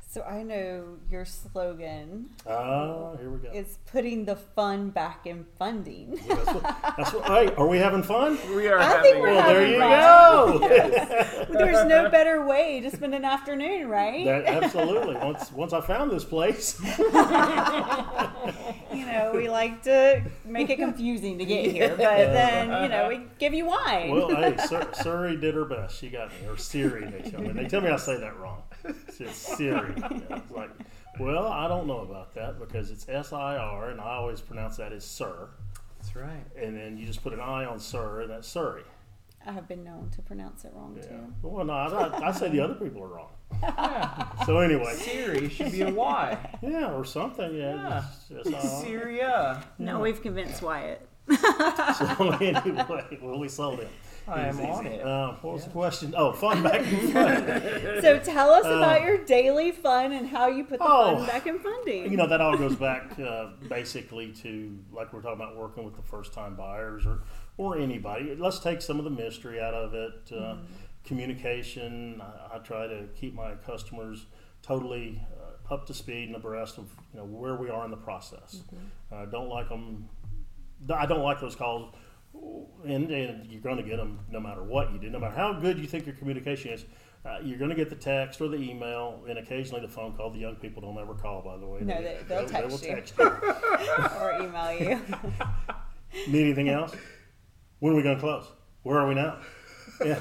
[0.10, 3.50] So I know your slogan Ah, here we go.
[3.54, 6.20] is putting the fun back in funding.
[6.28, 6.64] That's what,
[6.98, 8.38] that's what, hey, are we having fun?
[8.54, 9.04] We are I having.
[9.04, 11.50] think we're Well, there having you fun.
[11.50, 11.54] go.
[11.58, 14.26] There's no better way to spend an afternoon, right?
[14.26, 15.16] That, absolutely.
[15.16, 16.88] Once once I found this place, you
[19.24, 23.22] know, we like to make it confusing to get here, but then, you know, we
[23.40, 24.12] give you wine.
[24.12, 25.98] well, hey, Sur- Surrey did her best.
[25.98, 27.10] She got me, or Siri.
[27.10, 27.50] They tell me.
[27.50, 28.64] They tell me I say that wrong.
[28.84, 29.94] It's Siri.
[29.98, 30.72] Yeah, it's like,
[31.20, 34.78] well, I don't know about that because it's S I R, and I always pronounce
[34.78, 35.50] that as Sir.
[36.00, 36.46] That's right.
[36.56, 38.84] And then you just put an I on Sir, and that's Surrey.
[39.46, 41.08] I have been known to pronounce it wrong Yeah.
[41.08, 41.34] too.
[41.42, 43.30] Well, no, I, I say the other people are wrong.
[43.64, 44.44] Yeah.
[44.46, 46.38] So anyway, Siri should be a Y.
[46.62, 47.54] yeah, or something.
[47.56, 47.76] Yeah.
[47.76, 48.04] Yeah.
[48.44, 48.82] just S-I-R.
[48.84, 49.64] Syria.
[49.78, 51.08] No, we've convinced Wyatt.
[51.98, 53.90] So anyway, well, we sold him.
[54.28, 55.02] I am Easy, on it.
[55.06, 56.14] Uh, what was the question?
[56.16, 57.46] Oh, fun back in fun.
[58.02, 61.28] So tell us about your daily fun and how you put the Uh, Oh, fun
[61.28, 62.10] back in funding.
[62.12, 65.96] You know, that all goes back uh, basically to, like we're talking about working with
[65.96, 67.20] the first time buyers or,
[67.58, 68.36] or anybody.
[68.38, 70.32] Let's take some of the mystery out of it.
[70.36, 70.58] Uh,
[71.04, 72.22] Communication.
[72.22, 74.26] I, I try to keep my customers
[74.62, 75.20] totally
[75.70, 78.62] uh, up to speed and abreast of you know where we are in the process.
[79.12, 80.08] I don't like them.
[80.94, 81.94] I don't like those calls,
[82.86, 85.54] and, and you're going to get them no matter what you do, no matter how
[85.54, 86.86] good you think your communication is.
[87.26, 90.30] Uh, you're going to get the text or the email, and occasionally the phone call.
[90.32, 91.82] The young people don't ever call, by the way.
[91.82, 92.94] No, they- they'll they will text you.
[92.96, 94.06] text you.
[94.20, 95.02] or email you.
[96.32, 96.94] Need anything else?
[97.82, 98.46] When are we going to close?
[98.84, 99.40] Where are we now?
[100.04, 100.20] Yeah,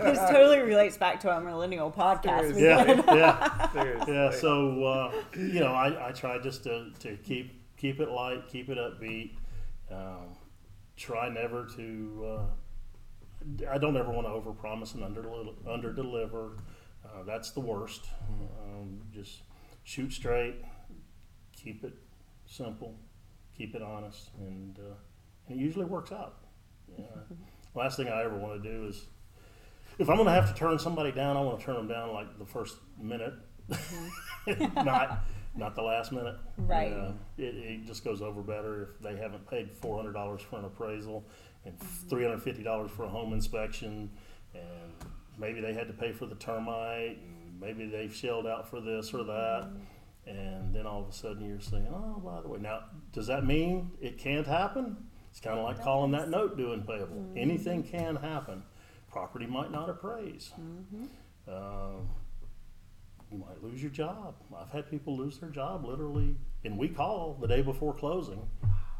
[0.00, 2.56] this totally relates back to our millennial podcast.
[2.56, 3.70] We yeah, yeah.
[3.72, 4.12] Seriously.
[4.12, 8.48] Yeah, so uh, you know, I, I try just to, to keep keep it light,
[8.48, 9.34] keep it upbeat.
[9.92, 10.34] Um,
[10.96, 12.26] try never to.
[13.60, 15.24] Uh, I don't ever want to overpromise and under
[15.68, 16.56] under deliver.
[17.04, 18.06] Uh, that's the worst.
[18.64, 19.42] Um, just
[19.84, 20.56] shoot straight,
[21.54, 21.94] keep it
[22.46, 22.96] simple,
[23.56, 24.94] keep it honest, and, uh,
[25.46, 26.41] and it usually works out.
[26.98, 27.04] Yeah.
[27.74, 29.06] Last thing I ever want to do is,
[29.98, 32.12] if I'm going to have to turn somebody down, I want to turn them down
[32.12, 33.34] like the first minute,
[34.74, 35.24] not
[35.54, 36.36] not the last minute.
[36.56, 36.92] Right.
[36.92, 40.58] Uh, it, it just goes over better if they haven't paid four hundred dollars for
[40.58, 41.24] an appraisal
[41.64, 41.78] and
[42.08, 44.10] three hundred fifty dollars for a home inspection,
[44.54, 44.92] and
[45.38, 49.12] maybe they had to pay for the termite, and maybe they've shelled out for this
[49.14, 49.70] or that.
[50.24, 53.44] And then all of a sudden you're saying, oh, by the way, now does that
[53.44, 54.96] mean it can't happen?
[55.32, 57.32] It's kind of like calling that note due and payable.
[57.36, 58.62] Anything can happen.
[59.10, 60.52] Property might not appraise.
[61.48, 62.08] Um,
[63.30, 64.34] you might lose your job.
[64.54, 68.46] I've had people lose their job literally, and we call the day before closing.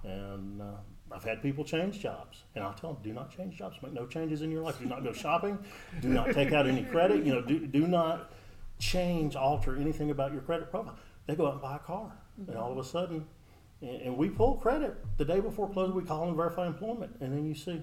[0.05, 0.77] And uh,
[1.13, 3.77] I've had people change jobs, and I'll tell them, do not change jobs.
[3.83, 4.79] Make no changes in your life.
[4.79, 5.59] Do not go shopping.
[6.01, 7.27] Do not take out any credit.
[7.27, 8.33] You know, do, do not
[8.79, 10.97] change, alter anything about your credit profile.
[11.27, 12.11] They go out and buy a car,
[12.49, 13.27] and all of a sudden,
[13.83, 15.95] and, and we pull credit the day before closing.
[15.95, 17.83] We call and verify employment, and then you see,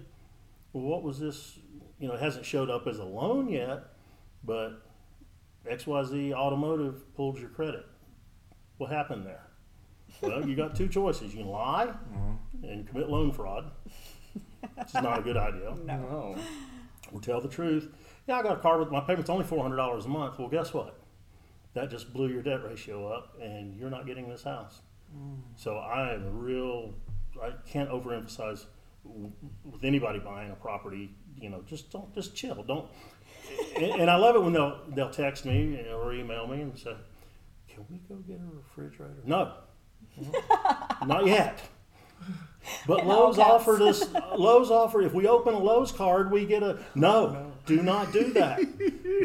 [0.74, 1.60] well, what was this?
[2.00, 3.84] You know, it hasn't showed up as a loan yet,
[4.44, 4.82] but
[5.70, 7.86] XYZ Automotive pulled your credit.
[8.78, 9.44] What happened there?
[10.22, 11.34] Well, you got two choices.
[11.34, 12.64] You can lie mm-hmm.
[12.64, 13.70] and commit loan fraud,
[14.76, 16.36] which is not a good idea, No.
[17.12, 17.90] or tell the truth.
[18.28, 20.40] Yeah, I got a car with my payment's only four hundred dollars a month.
[20.40, 21.00] Well, guess what?
[21.74, 24.82] That just blew your debt ratio up, and you're not getting this house.
[25.56, 26.94] So I am real.
[27.42, 28.66] I can't overemphasize
[29.04, 31.12] with anybody buying a property.
[31.38, 32.64] You know, just don't, just chill.
[32.64, 32.86] Don't.
[33.76, 36.96] And, and I love it when they'll they'll text me or email me and say,
[37.68, 39.54] "Can we go get a refrigerator?" No,
[41.06, 41.62] not yet.
[42.86, 44.04] But In Lowe's offered us.
[44.38, 47.54] Lowe's offered if we open a Lowe's card, we get a no.
[47.66, 48.60] Do not do that.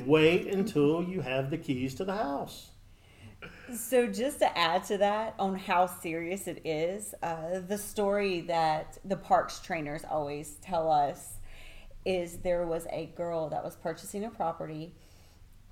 [0.06, 2.70] Wait until you have the keys to the house.
[3.72, 8.98] So, just to add to that on how serious it is, uh, the story that
[9.04, 11.38] the parks trainers always tell us
[12.04, 14.94] is there was a girl that was purchasing a property.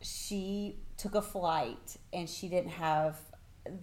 [0.00, 3.18] She took a flight and she didn't have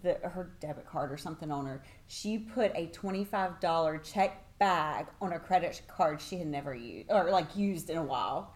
[0.01, 1.83] the, her debit card or something on her.
[2.07, 7.29] She put a $25 check bag on a credit card she had never used or
[7.29, 8.53] like used in a while.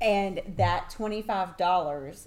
[0.00, 2.26] And that $25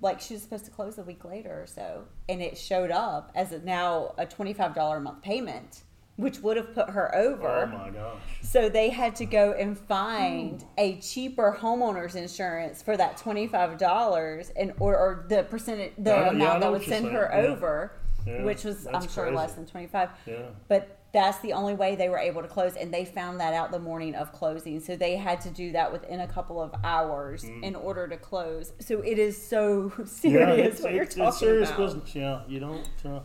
[0.00, 3.30] like she was supposed to close a week later or so and it showed up
[3.34, 5.82] as a, now a $25 a month payment
[6.18, 7.70] which would have put her over.
[7.72, 8.20] Oh my gosh.
[8.42, 13.78] So they had to go and find a cheaper homeowners insurance for that twenty five
[13.78, 17.48] dollars and or, or the percentage the yeah, amount know that would send her yeah.
[17.48, 17.92] over,
[18.28, 19.36] Yeah, which was I'm sure crazy.
[19.36, 20.10] less than twenty five.
[20.26, 20.50] Yeah.
[20.68, 23.70] But that's the only way they were able to close, and they found that out
[23.70, 24.78] the morning of closing.
[24.80, 28.72] So they had to do that within a couple of hours in order to close.
[28.78, 30.58] So it is so serious Mm.
[30.58, 31.78] Yeah, it's, what you're it's, talking it's serious about.
[31.78, 32.14] business.
[32.14, 33.20] Yeah, you don't uh,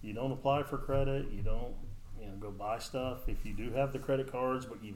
[0.00, 1.26] you don't apply for credit.
[1.30, 1.74] You don't
[2.18, 4.94] you know go buy stuff if you do have the credit cards, but you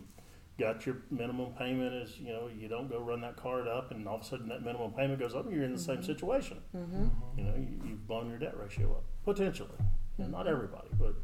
[0.59, 4.09] got your minimum payment is you know you don't go run that card up, and
[4.09, 6.57] all of a sudden that minimum payment goes up, and you're in the same situation.
[6.73, 9.79] You know, you, you've blown your debt ratio up potentially,
[10.17, 11.15] and not everybody, but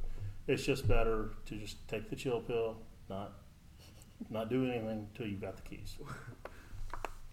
[0.47, 2.77] it's just better to just take the chill pill,
[3.09, 3.33] not
[4.29, 5.97] not do anything until you've got the keys.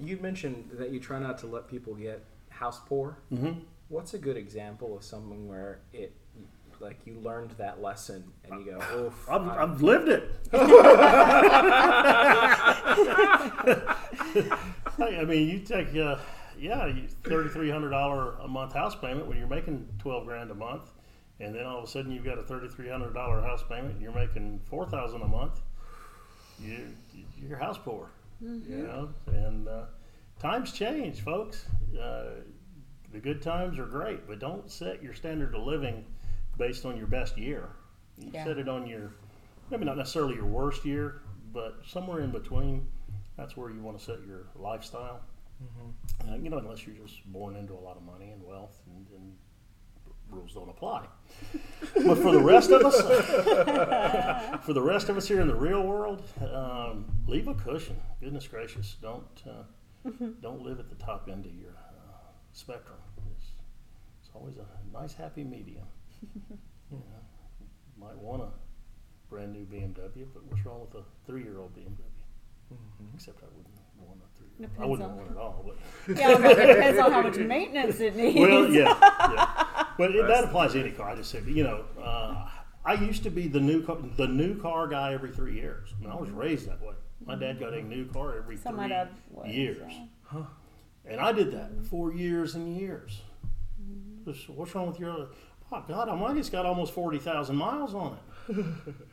[0.02, 3.18] You mentioned that you try not to let people get house poor.
[3.34, 3.60] Mm-hmm.
[3.90, 6.16] What's a good example of something where it,
[6.80, 10.32] like, you learned that lesson and you go, "Oof." I've, I've lived it.
[15.02, 16.16] I mean, you take, uh,
[16.60, 16.91] yeah,
[17.24, 20.91] thirty three hundred dollar a month house payment when you're making twelve grand a month,
[21.39, 23.93] and then all of a sudden you've got a thirty three hundred dollar house payment.
[23.93, 25.62] and You're making four thousand a month.
[26.62, 26.89] You,
[27.48, 28.10] you're house poor,
[28.41, 29.10] you know.
[29.28, 29.84] And uh,
[30.39, 31.65] times change, folks.
[32.00, 32.41] Uh,
[33.12, 36.06] the good times are great, but don't set your standard of living
[36.58, 37.69] based on your best year.
[38.17, 38.43] You Yeah.
[38.43, 39.13] set it on your
[39.72, 41.22] maybe not necessarily your worst year,
[41.54, 42.88] but somewhere in between.
[43.38, 45.22] That's where you want to set your lifestyle.
[45.62, 49.08] Uh, you know, unless you're just born into a lot of money and wealth, and,
[49.15, 49.34] and
[50.30, 51.06] rules don't apply.
[52.06, 52.95] but for the rest of us,
[54.65, 57.98] for the rest of us here in the real world, um, leave a cushion.
[58.22, 59.63] Goodness gracious, don't uh,
[60.41, 63.00] don't live at the top end of your uh, spectrum.
[63.38, 63.48] It's,
[64.22, 65.86] it's always a nice happy medium.
[66.32, 66.58] you
[66.91, 67.24] know,
[68.00, 68.50] might want a
[69.30, 71.98] brand new BMW, but what's wrong with a three-year-old BMW?
[73.15, 75.02] Except I wouldn't want a three-year-old.
[75.02, 75.65] I Depends wouldn't on- want it at all,
[76.08, 78.39] but Yeah, but it depends on how much maintenance it needs.
[78.39, 78.98] well, yeah,
[79.34, 79.65] yeah.
[79.98, 81.10] But it, that applies to any car.
[81.10, 82.48] I just said, you know, uh,
[82.86, 85.89] I used to be the new car, the new car guy every three years.
[85.98, 86.93] I, mean, I was raised that way.
[87.26, 89.91] My dad got a new car every So three my dad was, years,
[90.34, 90.43] yeah.
[91.06, 93.22] and I did that for years and years.
[94.26, 95.28] Just, What's wrong with your?
[95.72, 98.17] Oh God, Almighty's got almost forty thousand miles on
[98.50, 98.56] it.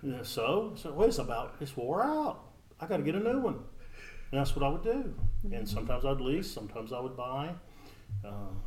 [0.04, 2.42] Yeah, so, so well, it's about it's wore out.
[2.80, 3.58] I got to get a new one.
[4.36, 5.14] And that's what I would do.
[5.50, 7.54] And sometimes I'd lease, sometimes I would buy.
[8.22, 8.60] Um,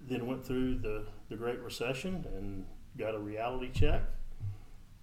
[0.00, 2.64] then went through the, the Great Recession and
[2.96, 4.02] got a reality check.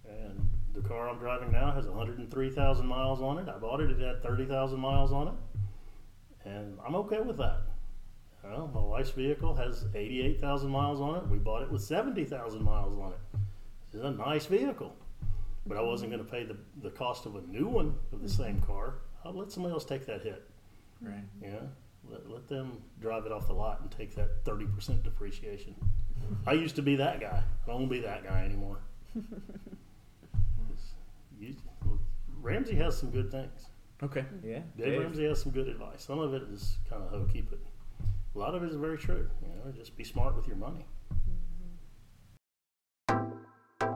[0.08, 3.50] And the car I'm driving now has 103,000 miles on it.
[3.50, 6.48] I bought it, it had 30,000 miles on it.
[6.48, 7.60] And I'm okay with that.
[8.42, 11.28] Well, my wife's vehicle has 88,000 miles on it.
[11.28, 13.38] We bought it with 70,000 miles on it.
[13.92, 14.96] It's a nice vehicle.
[15.66, 18.28] But I wasn't going to pay the, the cost of a new one of the
[18.30, 18.94] same car.
[19.24, 20.48] I'll let somebody else take that hit.
[21.00, 21.24] Right.
[21.42, 21.60] Yeah,
[22.10, 25.74] let, let them drive it off the lot and take that thirty percent depreciation.
[26.46, 27.42] I used to be that guy.
[27.42, 28.78] I don't want to be that guy anymore.
[31.40, 31.54] you,
[32.40, 33.66] Ramsey has some good things.
[34.02, 34.24] Okay.
[34.44, 34.60] Yeah.
[34.76, 36.04] Dave, Ramsey has some good advice.
[36.04, 37.58] Some of it is kind of hokey, but
[38.34, 39.28] a lot of it is very true.
[39.42, 40.84] You know, just be smart with your money.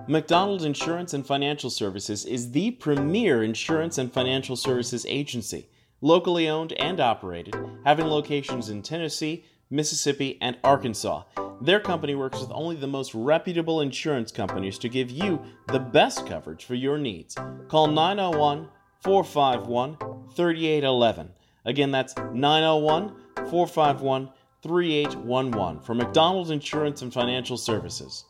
[0.08, 5.68] McDonald Insurance and Financial Services is the premier insurance and financial services agency,
[6.00, 11.24] locally owned and operated, having locations in Tennessee, Mississippi, and Arkansas.
[11.60, 15.42] Their company works with only the most reputable insurance companies to give you
[15.72, 17.34] the best coverage for your needs.
[17.66, 18.68] Call 901
[19.00, 19.96] 451
[20.36, 21.32] 3811.
[21.64, 23.12] Again, that's 901
[23.50, 24.30] 451
[24.62, 28.24] 3811 for McDonald's Insurance and Financial Services.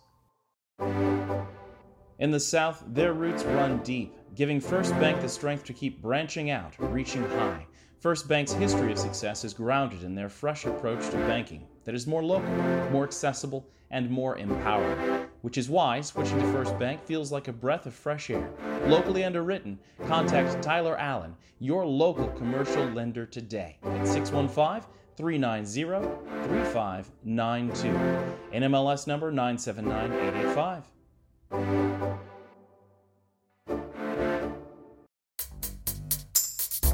[2.19, 6.51] In the South, their roots run deep, giving First Bank the strength to keep branching
[6.51, 7.67] out, reaching high.
[7.99, 12.07] First Bank's history of success is grounded in their fresh approach to banking that is
[12.07, 12.49] more local,
[12.91, 15.27] more accessible, and more empowering.
[15.43, 18.51] Which is why switching to First Bank feels like a breath of fresh air.
[18.87, 25.83] Locally underwritten, contact Tyler Allen, your local commercial lender today at 615 390
[26.49, 27.89] 3592.
[28.55, 31.96] NMLS number 979885.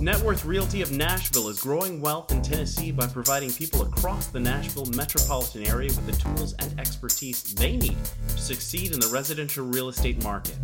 [0.03, 4.41] Net Worth Realty of Nashville is growing wealth in Tennessee by providing people across the
[4.41, 7.97] Nashville metropolitan area with the tools and expertise they need
[8.27, 10.57] to succeed in the residential real estate market.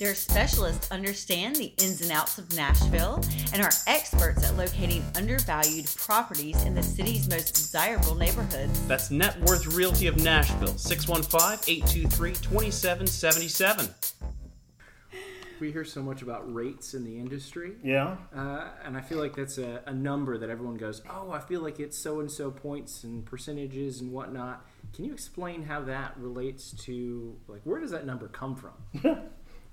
[0.00, 3.22] Their specialists understand the ins and outs of Nashville
[3.52, 8.84] and are experts at locating undervalued properties in the city's most desirable neighborhoods.
[8.88, 13.88] That's Net Worth Realty of Nashville, 615 823 2777.
[15.60, 17.72] We hear so much about rates in the industry.
[17.84, 18.16] Yeah.
[18.34, 21.60] Uh, and I feel like that's a, a number that everyone goes, oh, I feel
[21.60, 24.64] like it's so and so points and percentages and whatnot.
[24.94, 28.72] Can you explain how that relates to, like, where does that number come from?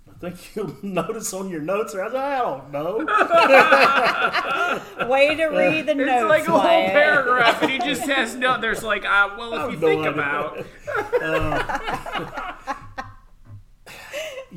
[0.10, 1.94] I think you'll notice on your notes.
[1.94, 3.00] I don't know.
[5.10, 6.30] Way to read the It's notes.
[6.30, 6.92] like a whole Wyatt.
[6.94, 8.58] paragraph, and he just has no.
[8.60, 10.14] There's like, uh, well, if you think idea.
[10.14, 10.66] about,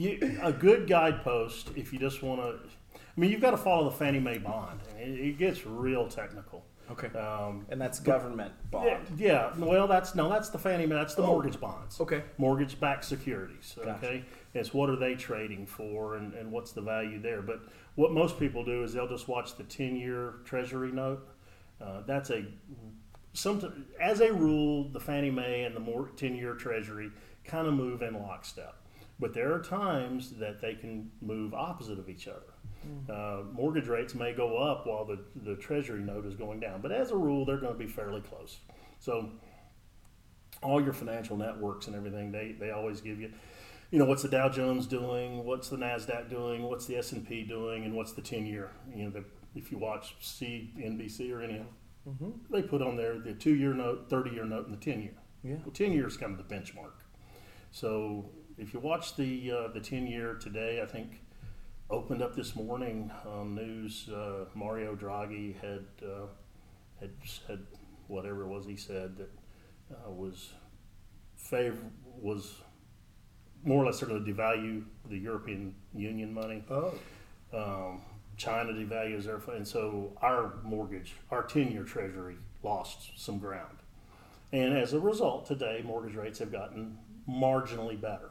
[0.00, 2.58] you, a good guidepost if you just want to.
[2.96, 4.80] I mean, you've got to follow the Fannie Mae bond.
[4.98, 6.64] It, it gets real technical.
[6.90, 10.94] okay, Um, and that's government yeah, yeah, well, that's no, that's the Fannie Mae.
[10.94, 11.96] That's the mortgage bonds.
[12.00, 12.04] Oh.
[12.04, 12.22] Okay.
[12.38, 13.74] mortgage-backed securities.
[13.76, 13.90] Gotcha.
[14.06, 14.24] Okay,
[14.54, 17.42] it's what are they trading for, and, and what's the value there?
[17.42, 17.60] But
[17.96, 21.28] what most people do is they'll just watch the ten-year Treasury note.
[21.80, 22.44] Uh, that's a
[23.32, 27.10] some as a rule, the Fannie Mae and the more ten-year Treasury
[27.44, 28.74] kind of move in lockstep.
[29.20, 32.54] But there are times that they can move opposite of each other.
[33.10, 36.90] Uh, mortgage rates may go up while the, the Treasury note is going down, but
[36.90, 38.56] as a rule, they're going to be fairly close.
[38.98, 39.30] So
[40.62, 43.32] all your financial networks and everything, they, they always give you,
[43.90, 47.26] you know, what's the Dow Jones doing, what's the Nasdaq doing, what's the S and
[47.26, 48.70] P doing, and what's the ten year.
[48.94, 53.18] You know, the, if you watch CNBC or any of them, they put on there
[53.18, 55.16] the two year note, thirty year note, and the ten year.
[55.42, 55.56] Yeah.
[55.64, 56.92] Well, ten years kind of the benchmark.
[57.72, 58.30] So
[58.60, 61.22] if you watch the uh, the ten year today, I think
[61.88, 64.08] opened up this morning on news.
[64.08, 66.26] Uh, Mario Draghi had uh,
[67.00, 67.60] had said
[68.06, 69.30] whatever it was he said that
[69.92, 70.50] uh, was
[71.36, 71.78] favor
[72.20, 72.56] was
[73.64, 76.62] more or less sort of devalue the European Union money.
[76.70, 76.94] oh,
[77.52, 78.02] Um,
[78.36, 83.78] China devalues their and so our mortgage, our ten-year Treasury, lost some ground,
[84.52, 86.98] and as a result, today mortgage rates have gotten
[87.28, 88.30] marginally better.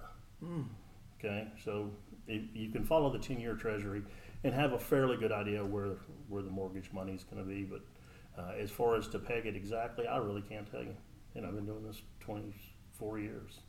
[1.19, 1.89] Okay, so
[2.27, 4.01] if you can follow the ten-year Treasury
[4.43, 5.97] and have a fairly good idea where
[6.29, 7.81] where the mortgage money is going to be, but
[8.37, 10.95] uh, as far as to peg it exactly, I really can't tell you.
[11.35, 13.59] And I've been doing this twenty-four years,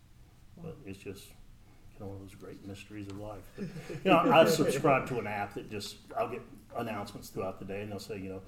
[0.63, 1.29] but it's just
[1.99, 3.43] kind of one of those great mysteries of life.
[3.57, 3.67] But,
[4.05, 6.43] you know, I subscribe to an app that just I'll get
[6.77, 8.41] announcements throughout the day, and they'll say, you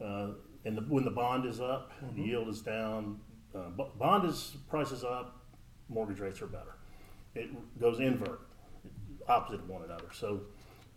[0.00, 0.32] know, uh,
[0.66, 3.18] and the, when the bond is up, the yield is down,
[3.54, 5.40] uh, bo- bond is prices up,
[5.88, 6.76] mortgage rates are better.
[7.34, 8.40] It goes invert,
[9.28, 10.08] opposite of one another.
[10.12, 10.40] So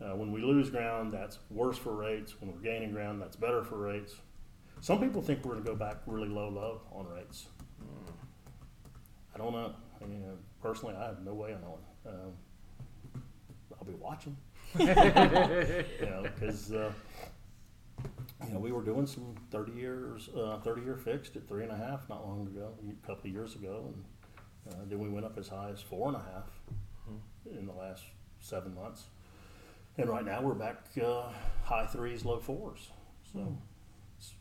[0.02, 2.40] uh, when we lose ground, that's worse for rates.
[2.42, 4.16] When we're gaining ground, that's better for rates.
[4.82, 7.48] Some people think we're going to go back really low, low on rates.
[9.34, 9.74] I don't know.
[10.02, 11.84] I mean, uh, personally, I have no way of knowing.
[12.06, 13.22] Um,
[13.80, 14.38] I'll be watching.
[14.80, 16.92] you know, because uh,
[18.46, 21.72] you know we were doing some thirty years, uh, thirty year fixed at three and
[21.72, 24.04] a half not long ago, a couple of years ago, and
[24.70, 26.50] uh, then we went up as high as four and a half
[27.58, 28.04] in the last
[28.40, 29.06] seven months,
[29.98, 31.24] and right now we're back uh,
[31.64, 32.90] high threes, low fours.
[33.32, 33.58] So.
[34.18, 34.34] it's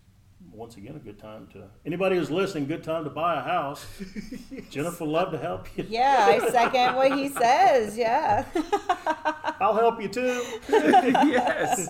[0.52, 2.66] Once again, a good time to anybody who's listening.
[2.66, 3.84] Good time to buy a house.
[4.70, 5.86] Jennifer, love to help you.
[5.88, 7.96] Yeah, I second what he says.
[7.96, 8.44] Yeah.
[9.60, 10.42] I'll help you too.
[10.68, 11.88] yes.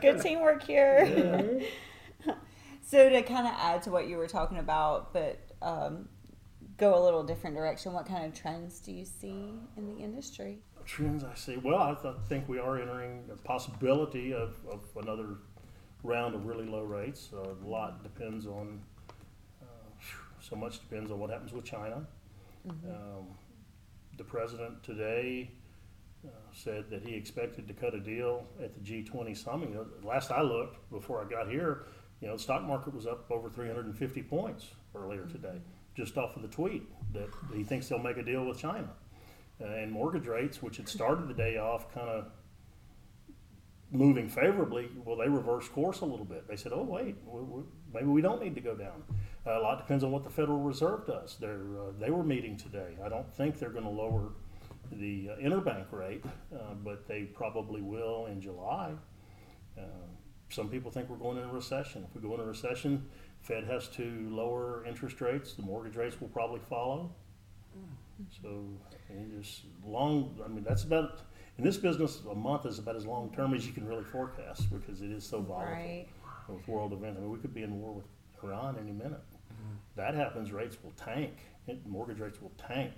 [0.00, 1.62] Good teamwork here.
[2.82, 6.08] so to kind of add to what you were talking about, but um,
[6.76, 10.58] go a little different direction, what kind of trends do you see in the industry?
[10.84, 11.56] Trends I see.
[11.56, 15.38] Well, I th- think we are entering a possibility of, of another
[16.02, 17.30] round of really low rates.
[17.32, 18.80] Uh, a lot depends on,
[19.62, 19.66] uh,
[20.40, 22.06] so much depends on what happens with China.
[22.68, 23.26] Um,
[24.16, 25.50] the president today
[26.26, 30.04] uh, said that he expected to cut a deal at the G20 summit.
[30.04, 31.84] Last I looked, before I got here,
[32.20, 35.60] you know, the stock market was up over 350 points earlier today,
[35.96, 36.82] just off of the tweet
[37.12, 38.90] that he thinks they'll make a deal with China.
[39.60, 42.26] Uh, and mortgage rates, which had started the day off kind of
[43.92, 46.48] moving favorably, well, they reversed course a little bit.
[46.48, 49.04] They said, "Oh, wait, we, we, maybe we don't need to go down."
[49.46, 51.36] Uh, a lot depends on what the Federal Reserve does.
[51.40, 52.96] They're uh, they were meeting today.
[53.04, 54.32] I don't think they're going to lower
[54.90, 58.92] the uh, interbank rate, uh, but they probably will in July.
[59.78, 59.82] Uh,
[60.50, 62.04] some people think we're going into a recession.
[62.08, 63.08] If we go into a recession,
[63.44, 65.52] Fed has to lower interest rates.
[65.52, 67.10] The mortgage rates will probably follow.
[68.42, 68.64] So,
[69.10, 70.38] and just long.
[70.44, 71.20] I mean, that's about
[71.58, 72.22] in this business.
[72.30, 75.24] A month is about as long term as you can really forecast because it is
[75.26, 76.06] so volatile Right.
[76.48, 77.18] with world events.
[77.18, 78.06] I mean, we could be in war with
[78.42, 79.20] Iran any minute.
[79.96, 81.34] That happens, rates will tank.
[81.66, 82.92] It- Mortgage rates will tank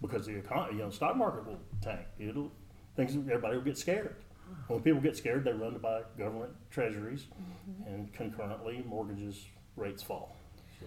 [0.00, 2.06] because the economy, you know, stock market will tank.
[2.18, 2.50] It'll
[2.96, 3.14] things.
[3.16, 4.14] Everybody will get scared.
[4.68, 7.26] When people get scared, they run to buy government treasuries,
[7.86, 9.46] and concurrently, mortgages
[9.76, 10.34] rates fall.
[10.80, 10.86] So,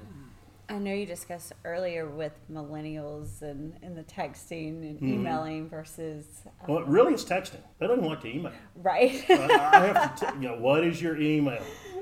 [0.70, 6.50] I know you discussed earlier with millennials and, and the texting and emailing versus uh,
[6.68, 7.62] Well, really, it's texting.
[7.80, 8.52] They don't like to email.
[8.76, 9.24] right.
[9.30, 11.62] I I have to, t- you know, what is your email?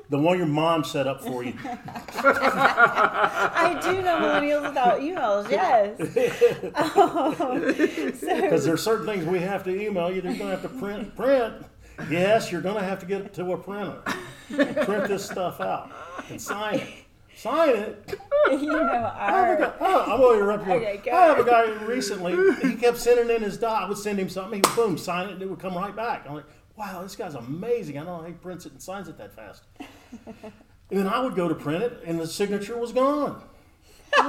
[0.09, 1.53] The one your mom set up for you.
[1.63, 5.49] I do know millennials without emails.
[5.49, 5.99] Yes.
[6.75, 7.61] Um,
[8.19, 10.21] so Because there's certain things we have to email you.
[10.21, 11.15] They're going to have to print.
[11.15, 11.53] Print.
[12.09, 14.01] Yes, you're going to have to get it to a printer.
[14.85, 15.91] print this stuff out
[16.29, 16.89] and sign it.
[17.35, 18.19] Sign it.
[18.51, 19.73] you know I have a guy.
[19.81, 20.73] Oh, I'm going to interrupt you.
[20.73, 22.35] Okay, go I have a guy recently.
[22.61, 23.83] He kept sending in his doc.
[23.83, 24.61] I would send him something.
[24.63, 26.25] He would boom, sign it, and it would come right back.
[26.27, 26.45] I'm like,
[26.77, 27.97] wow, this guy's amazing.
[27.97, 29.63] I don't know how he prints it and signs it that fast.
[30.25, 30.53] and
[30.89, 33.41] then I would go to print it, and the signature was gone.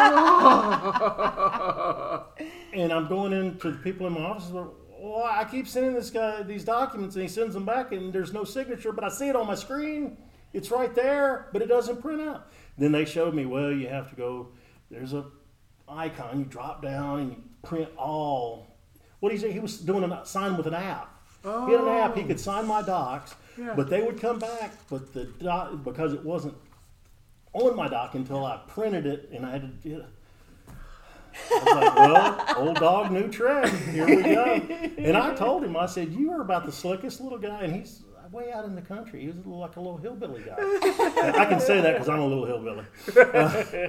[2.73, 4.51] and I'm going into the people in my office.
[4.51, 8.33] Well, I keep sending this guy these documents, and he sends them back, and there's
[8.33, 10.17] no signature, but I see it on my screen.
[10.53, 12.51] It's right there, but it doesn't print out.
[12.79, 14.49] Then they showed me, well, you have to go.
[14.91, 15.25] There's a
[15.89, 16.39] icon.
[16.39, 18.67] You drop down and you print all.
[19.21, 19.53] What he say?
[19.53, 21.13] He was doing a sign with an app.
[21.43, 22.17] He had an app.
[22.17, 23.35] He could sign my docs,
[23.77, 24.73] but they would come back.
[24.91, 26.55] But the doc, because it wasn't
[27.53, 29.89] on my doc until I printed it, and I had to.
[29.89, 30.07] You know,
[31.53, 33.73] I was like, well, old dog, new trick.
[33.73, 34.45] Here we go.
[34.99, 38.03] And I told him, I said, you are about the slickest little guy, and he's
[38.37, 39.23] way out in the country.
[39.23, 40.55] He was like a little hillbilly guy.
[40.59, 42.85] I can say that because I'm a little hillbilly.
[43.17, 43.89] Uh,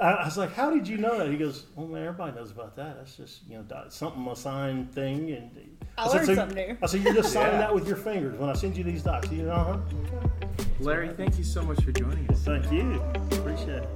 [0.00, 1.28] I I was like, how did you know that?
[1.28, 2.98] He goes, well, man, everybody knows about that.
[2.98, 5.32] That's just, you know, something, a sign thing.
[5.32, 5.50] And
[5.96, 8.38] I said, learned "So- something new." I said, you're just signing that with your fingers
[8.38, 9.30] when I send you these docs.
[9.32, 9.96] You know, huh?
[10.78, 12.44] Larry, thank you so much for joining us.
[12.44, 13.02] Thank you.
[13.32, 13.88] Appreciate it.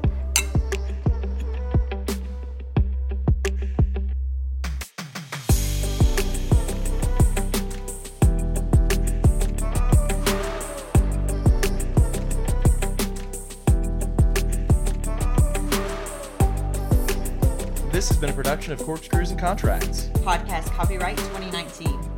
[18.03, 20.07] This has been a production of Corkscrews and Contracts.
[20.25, 22.12] Podcast copyright 2019.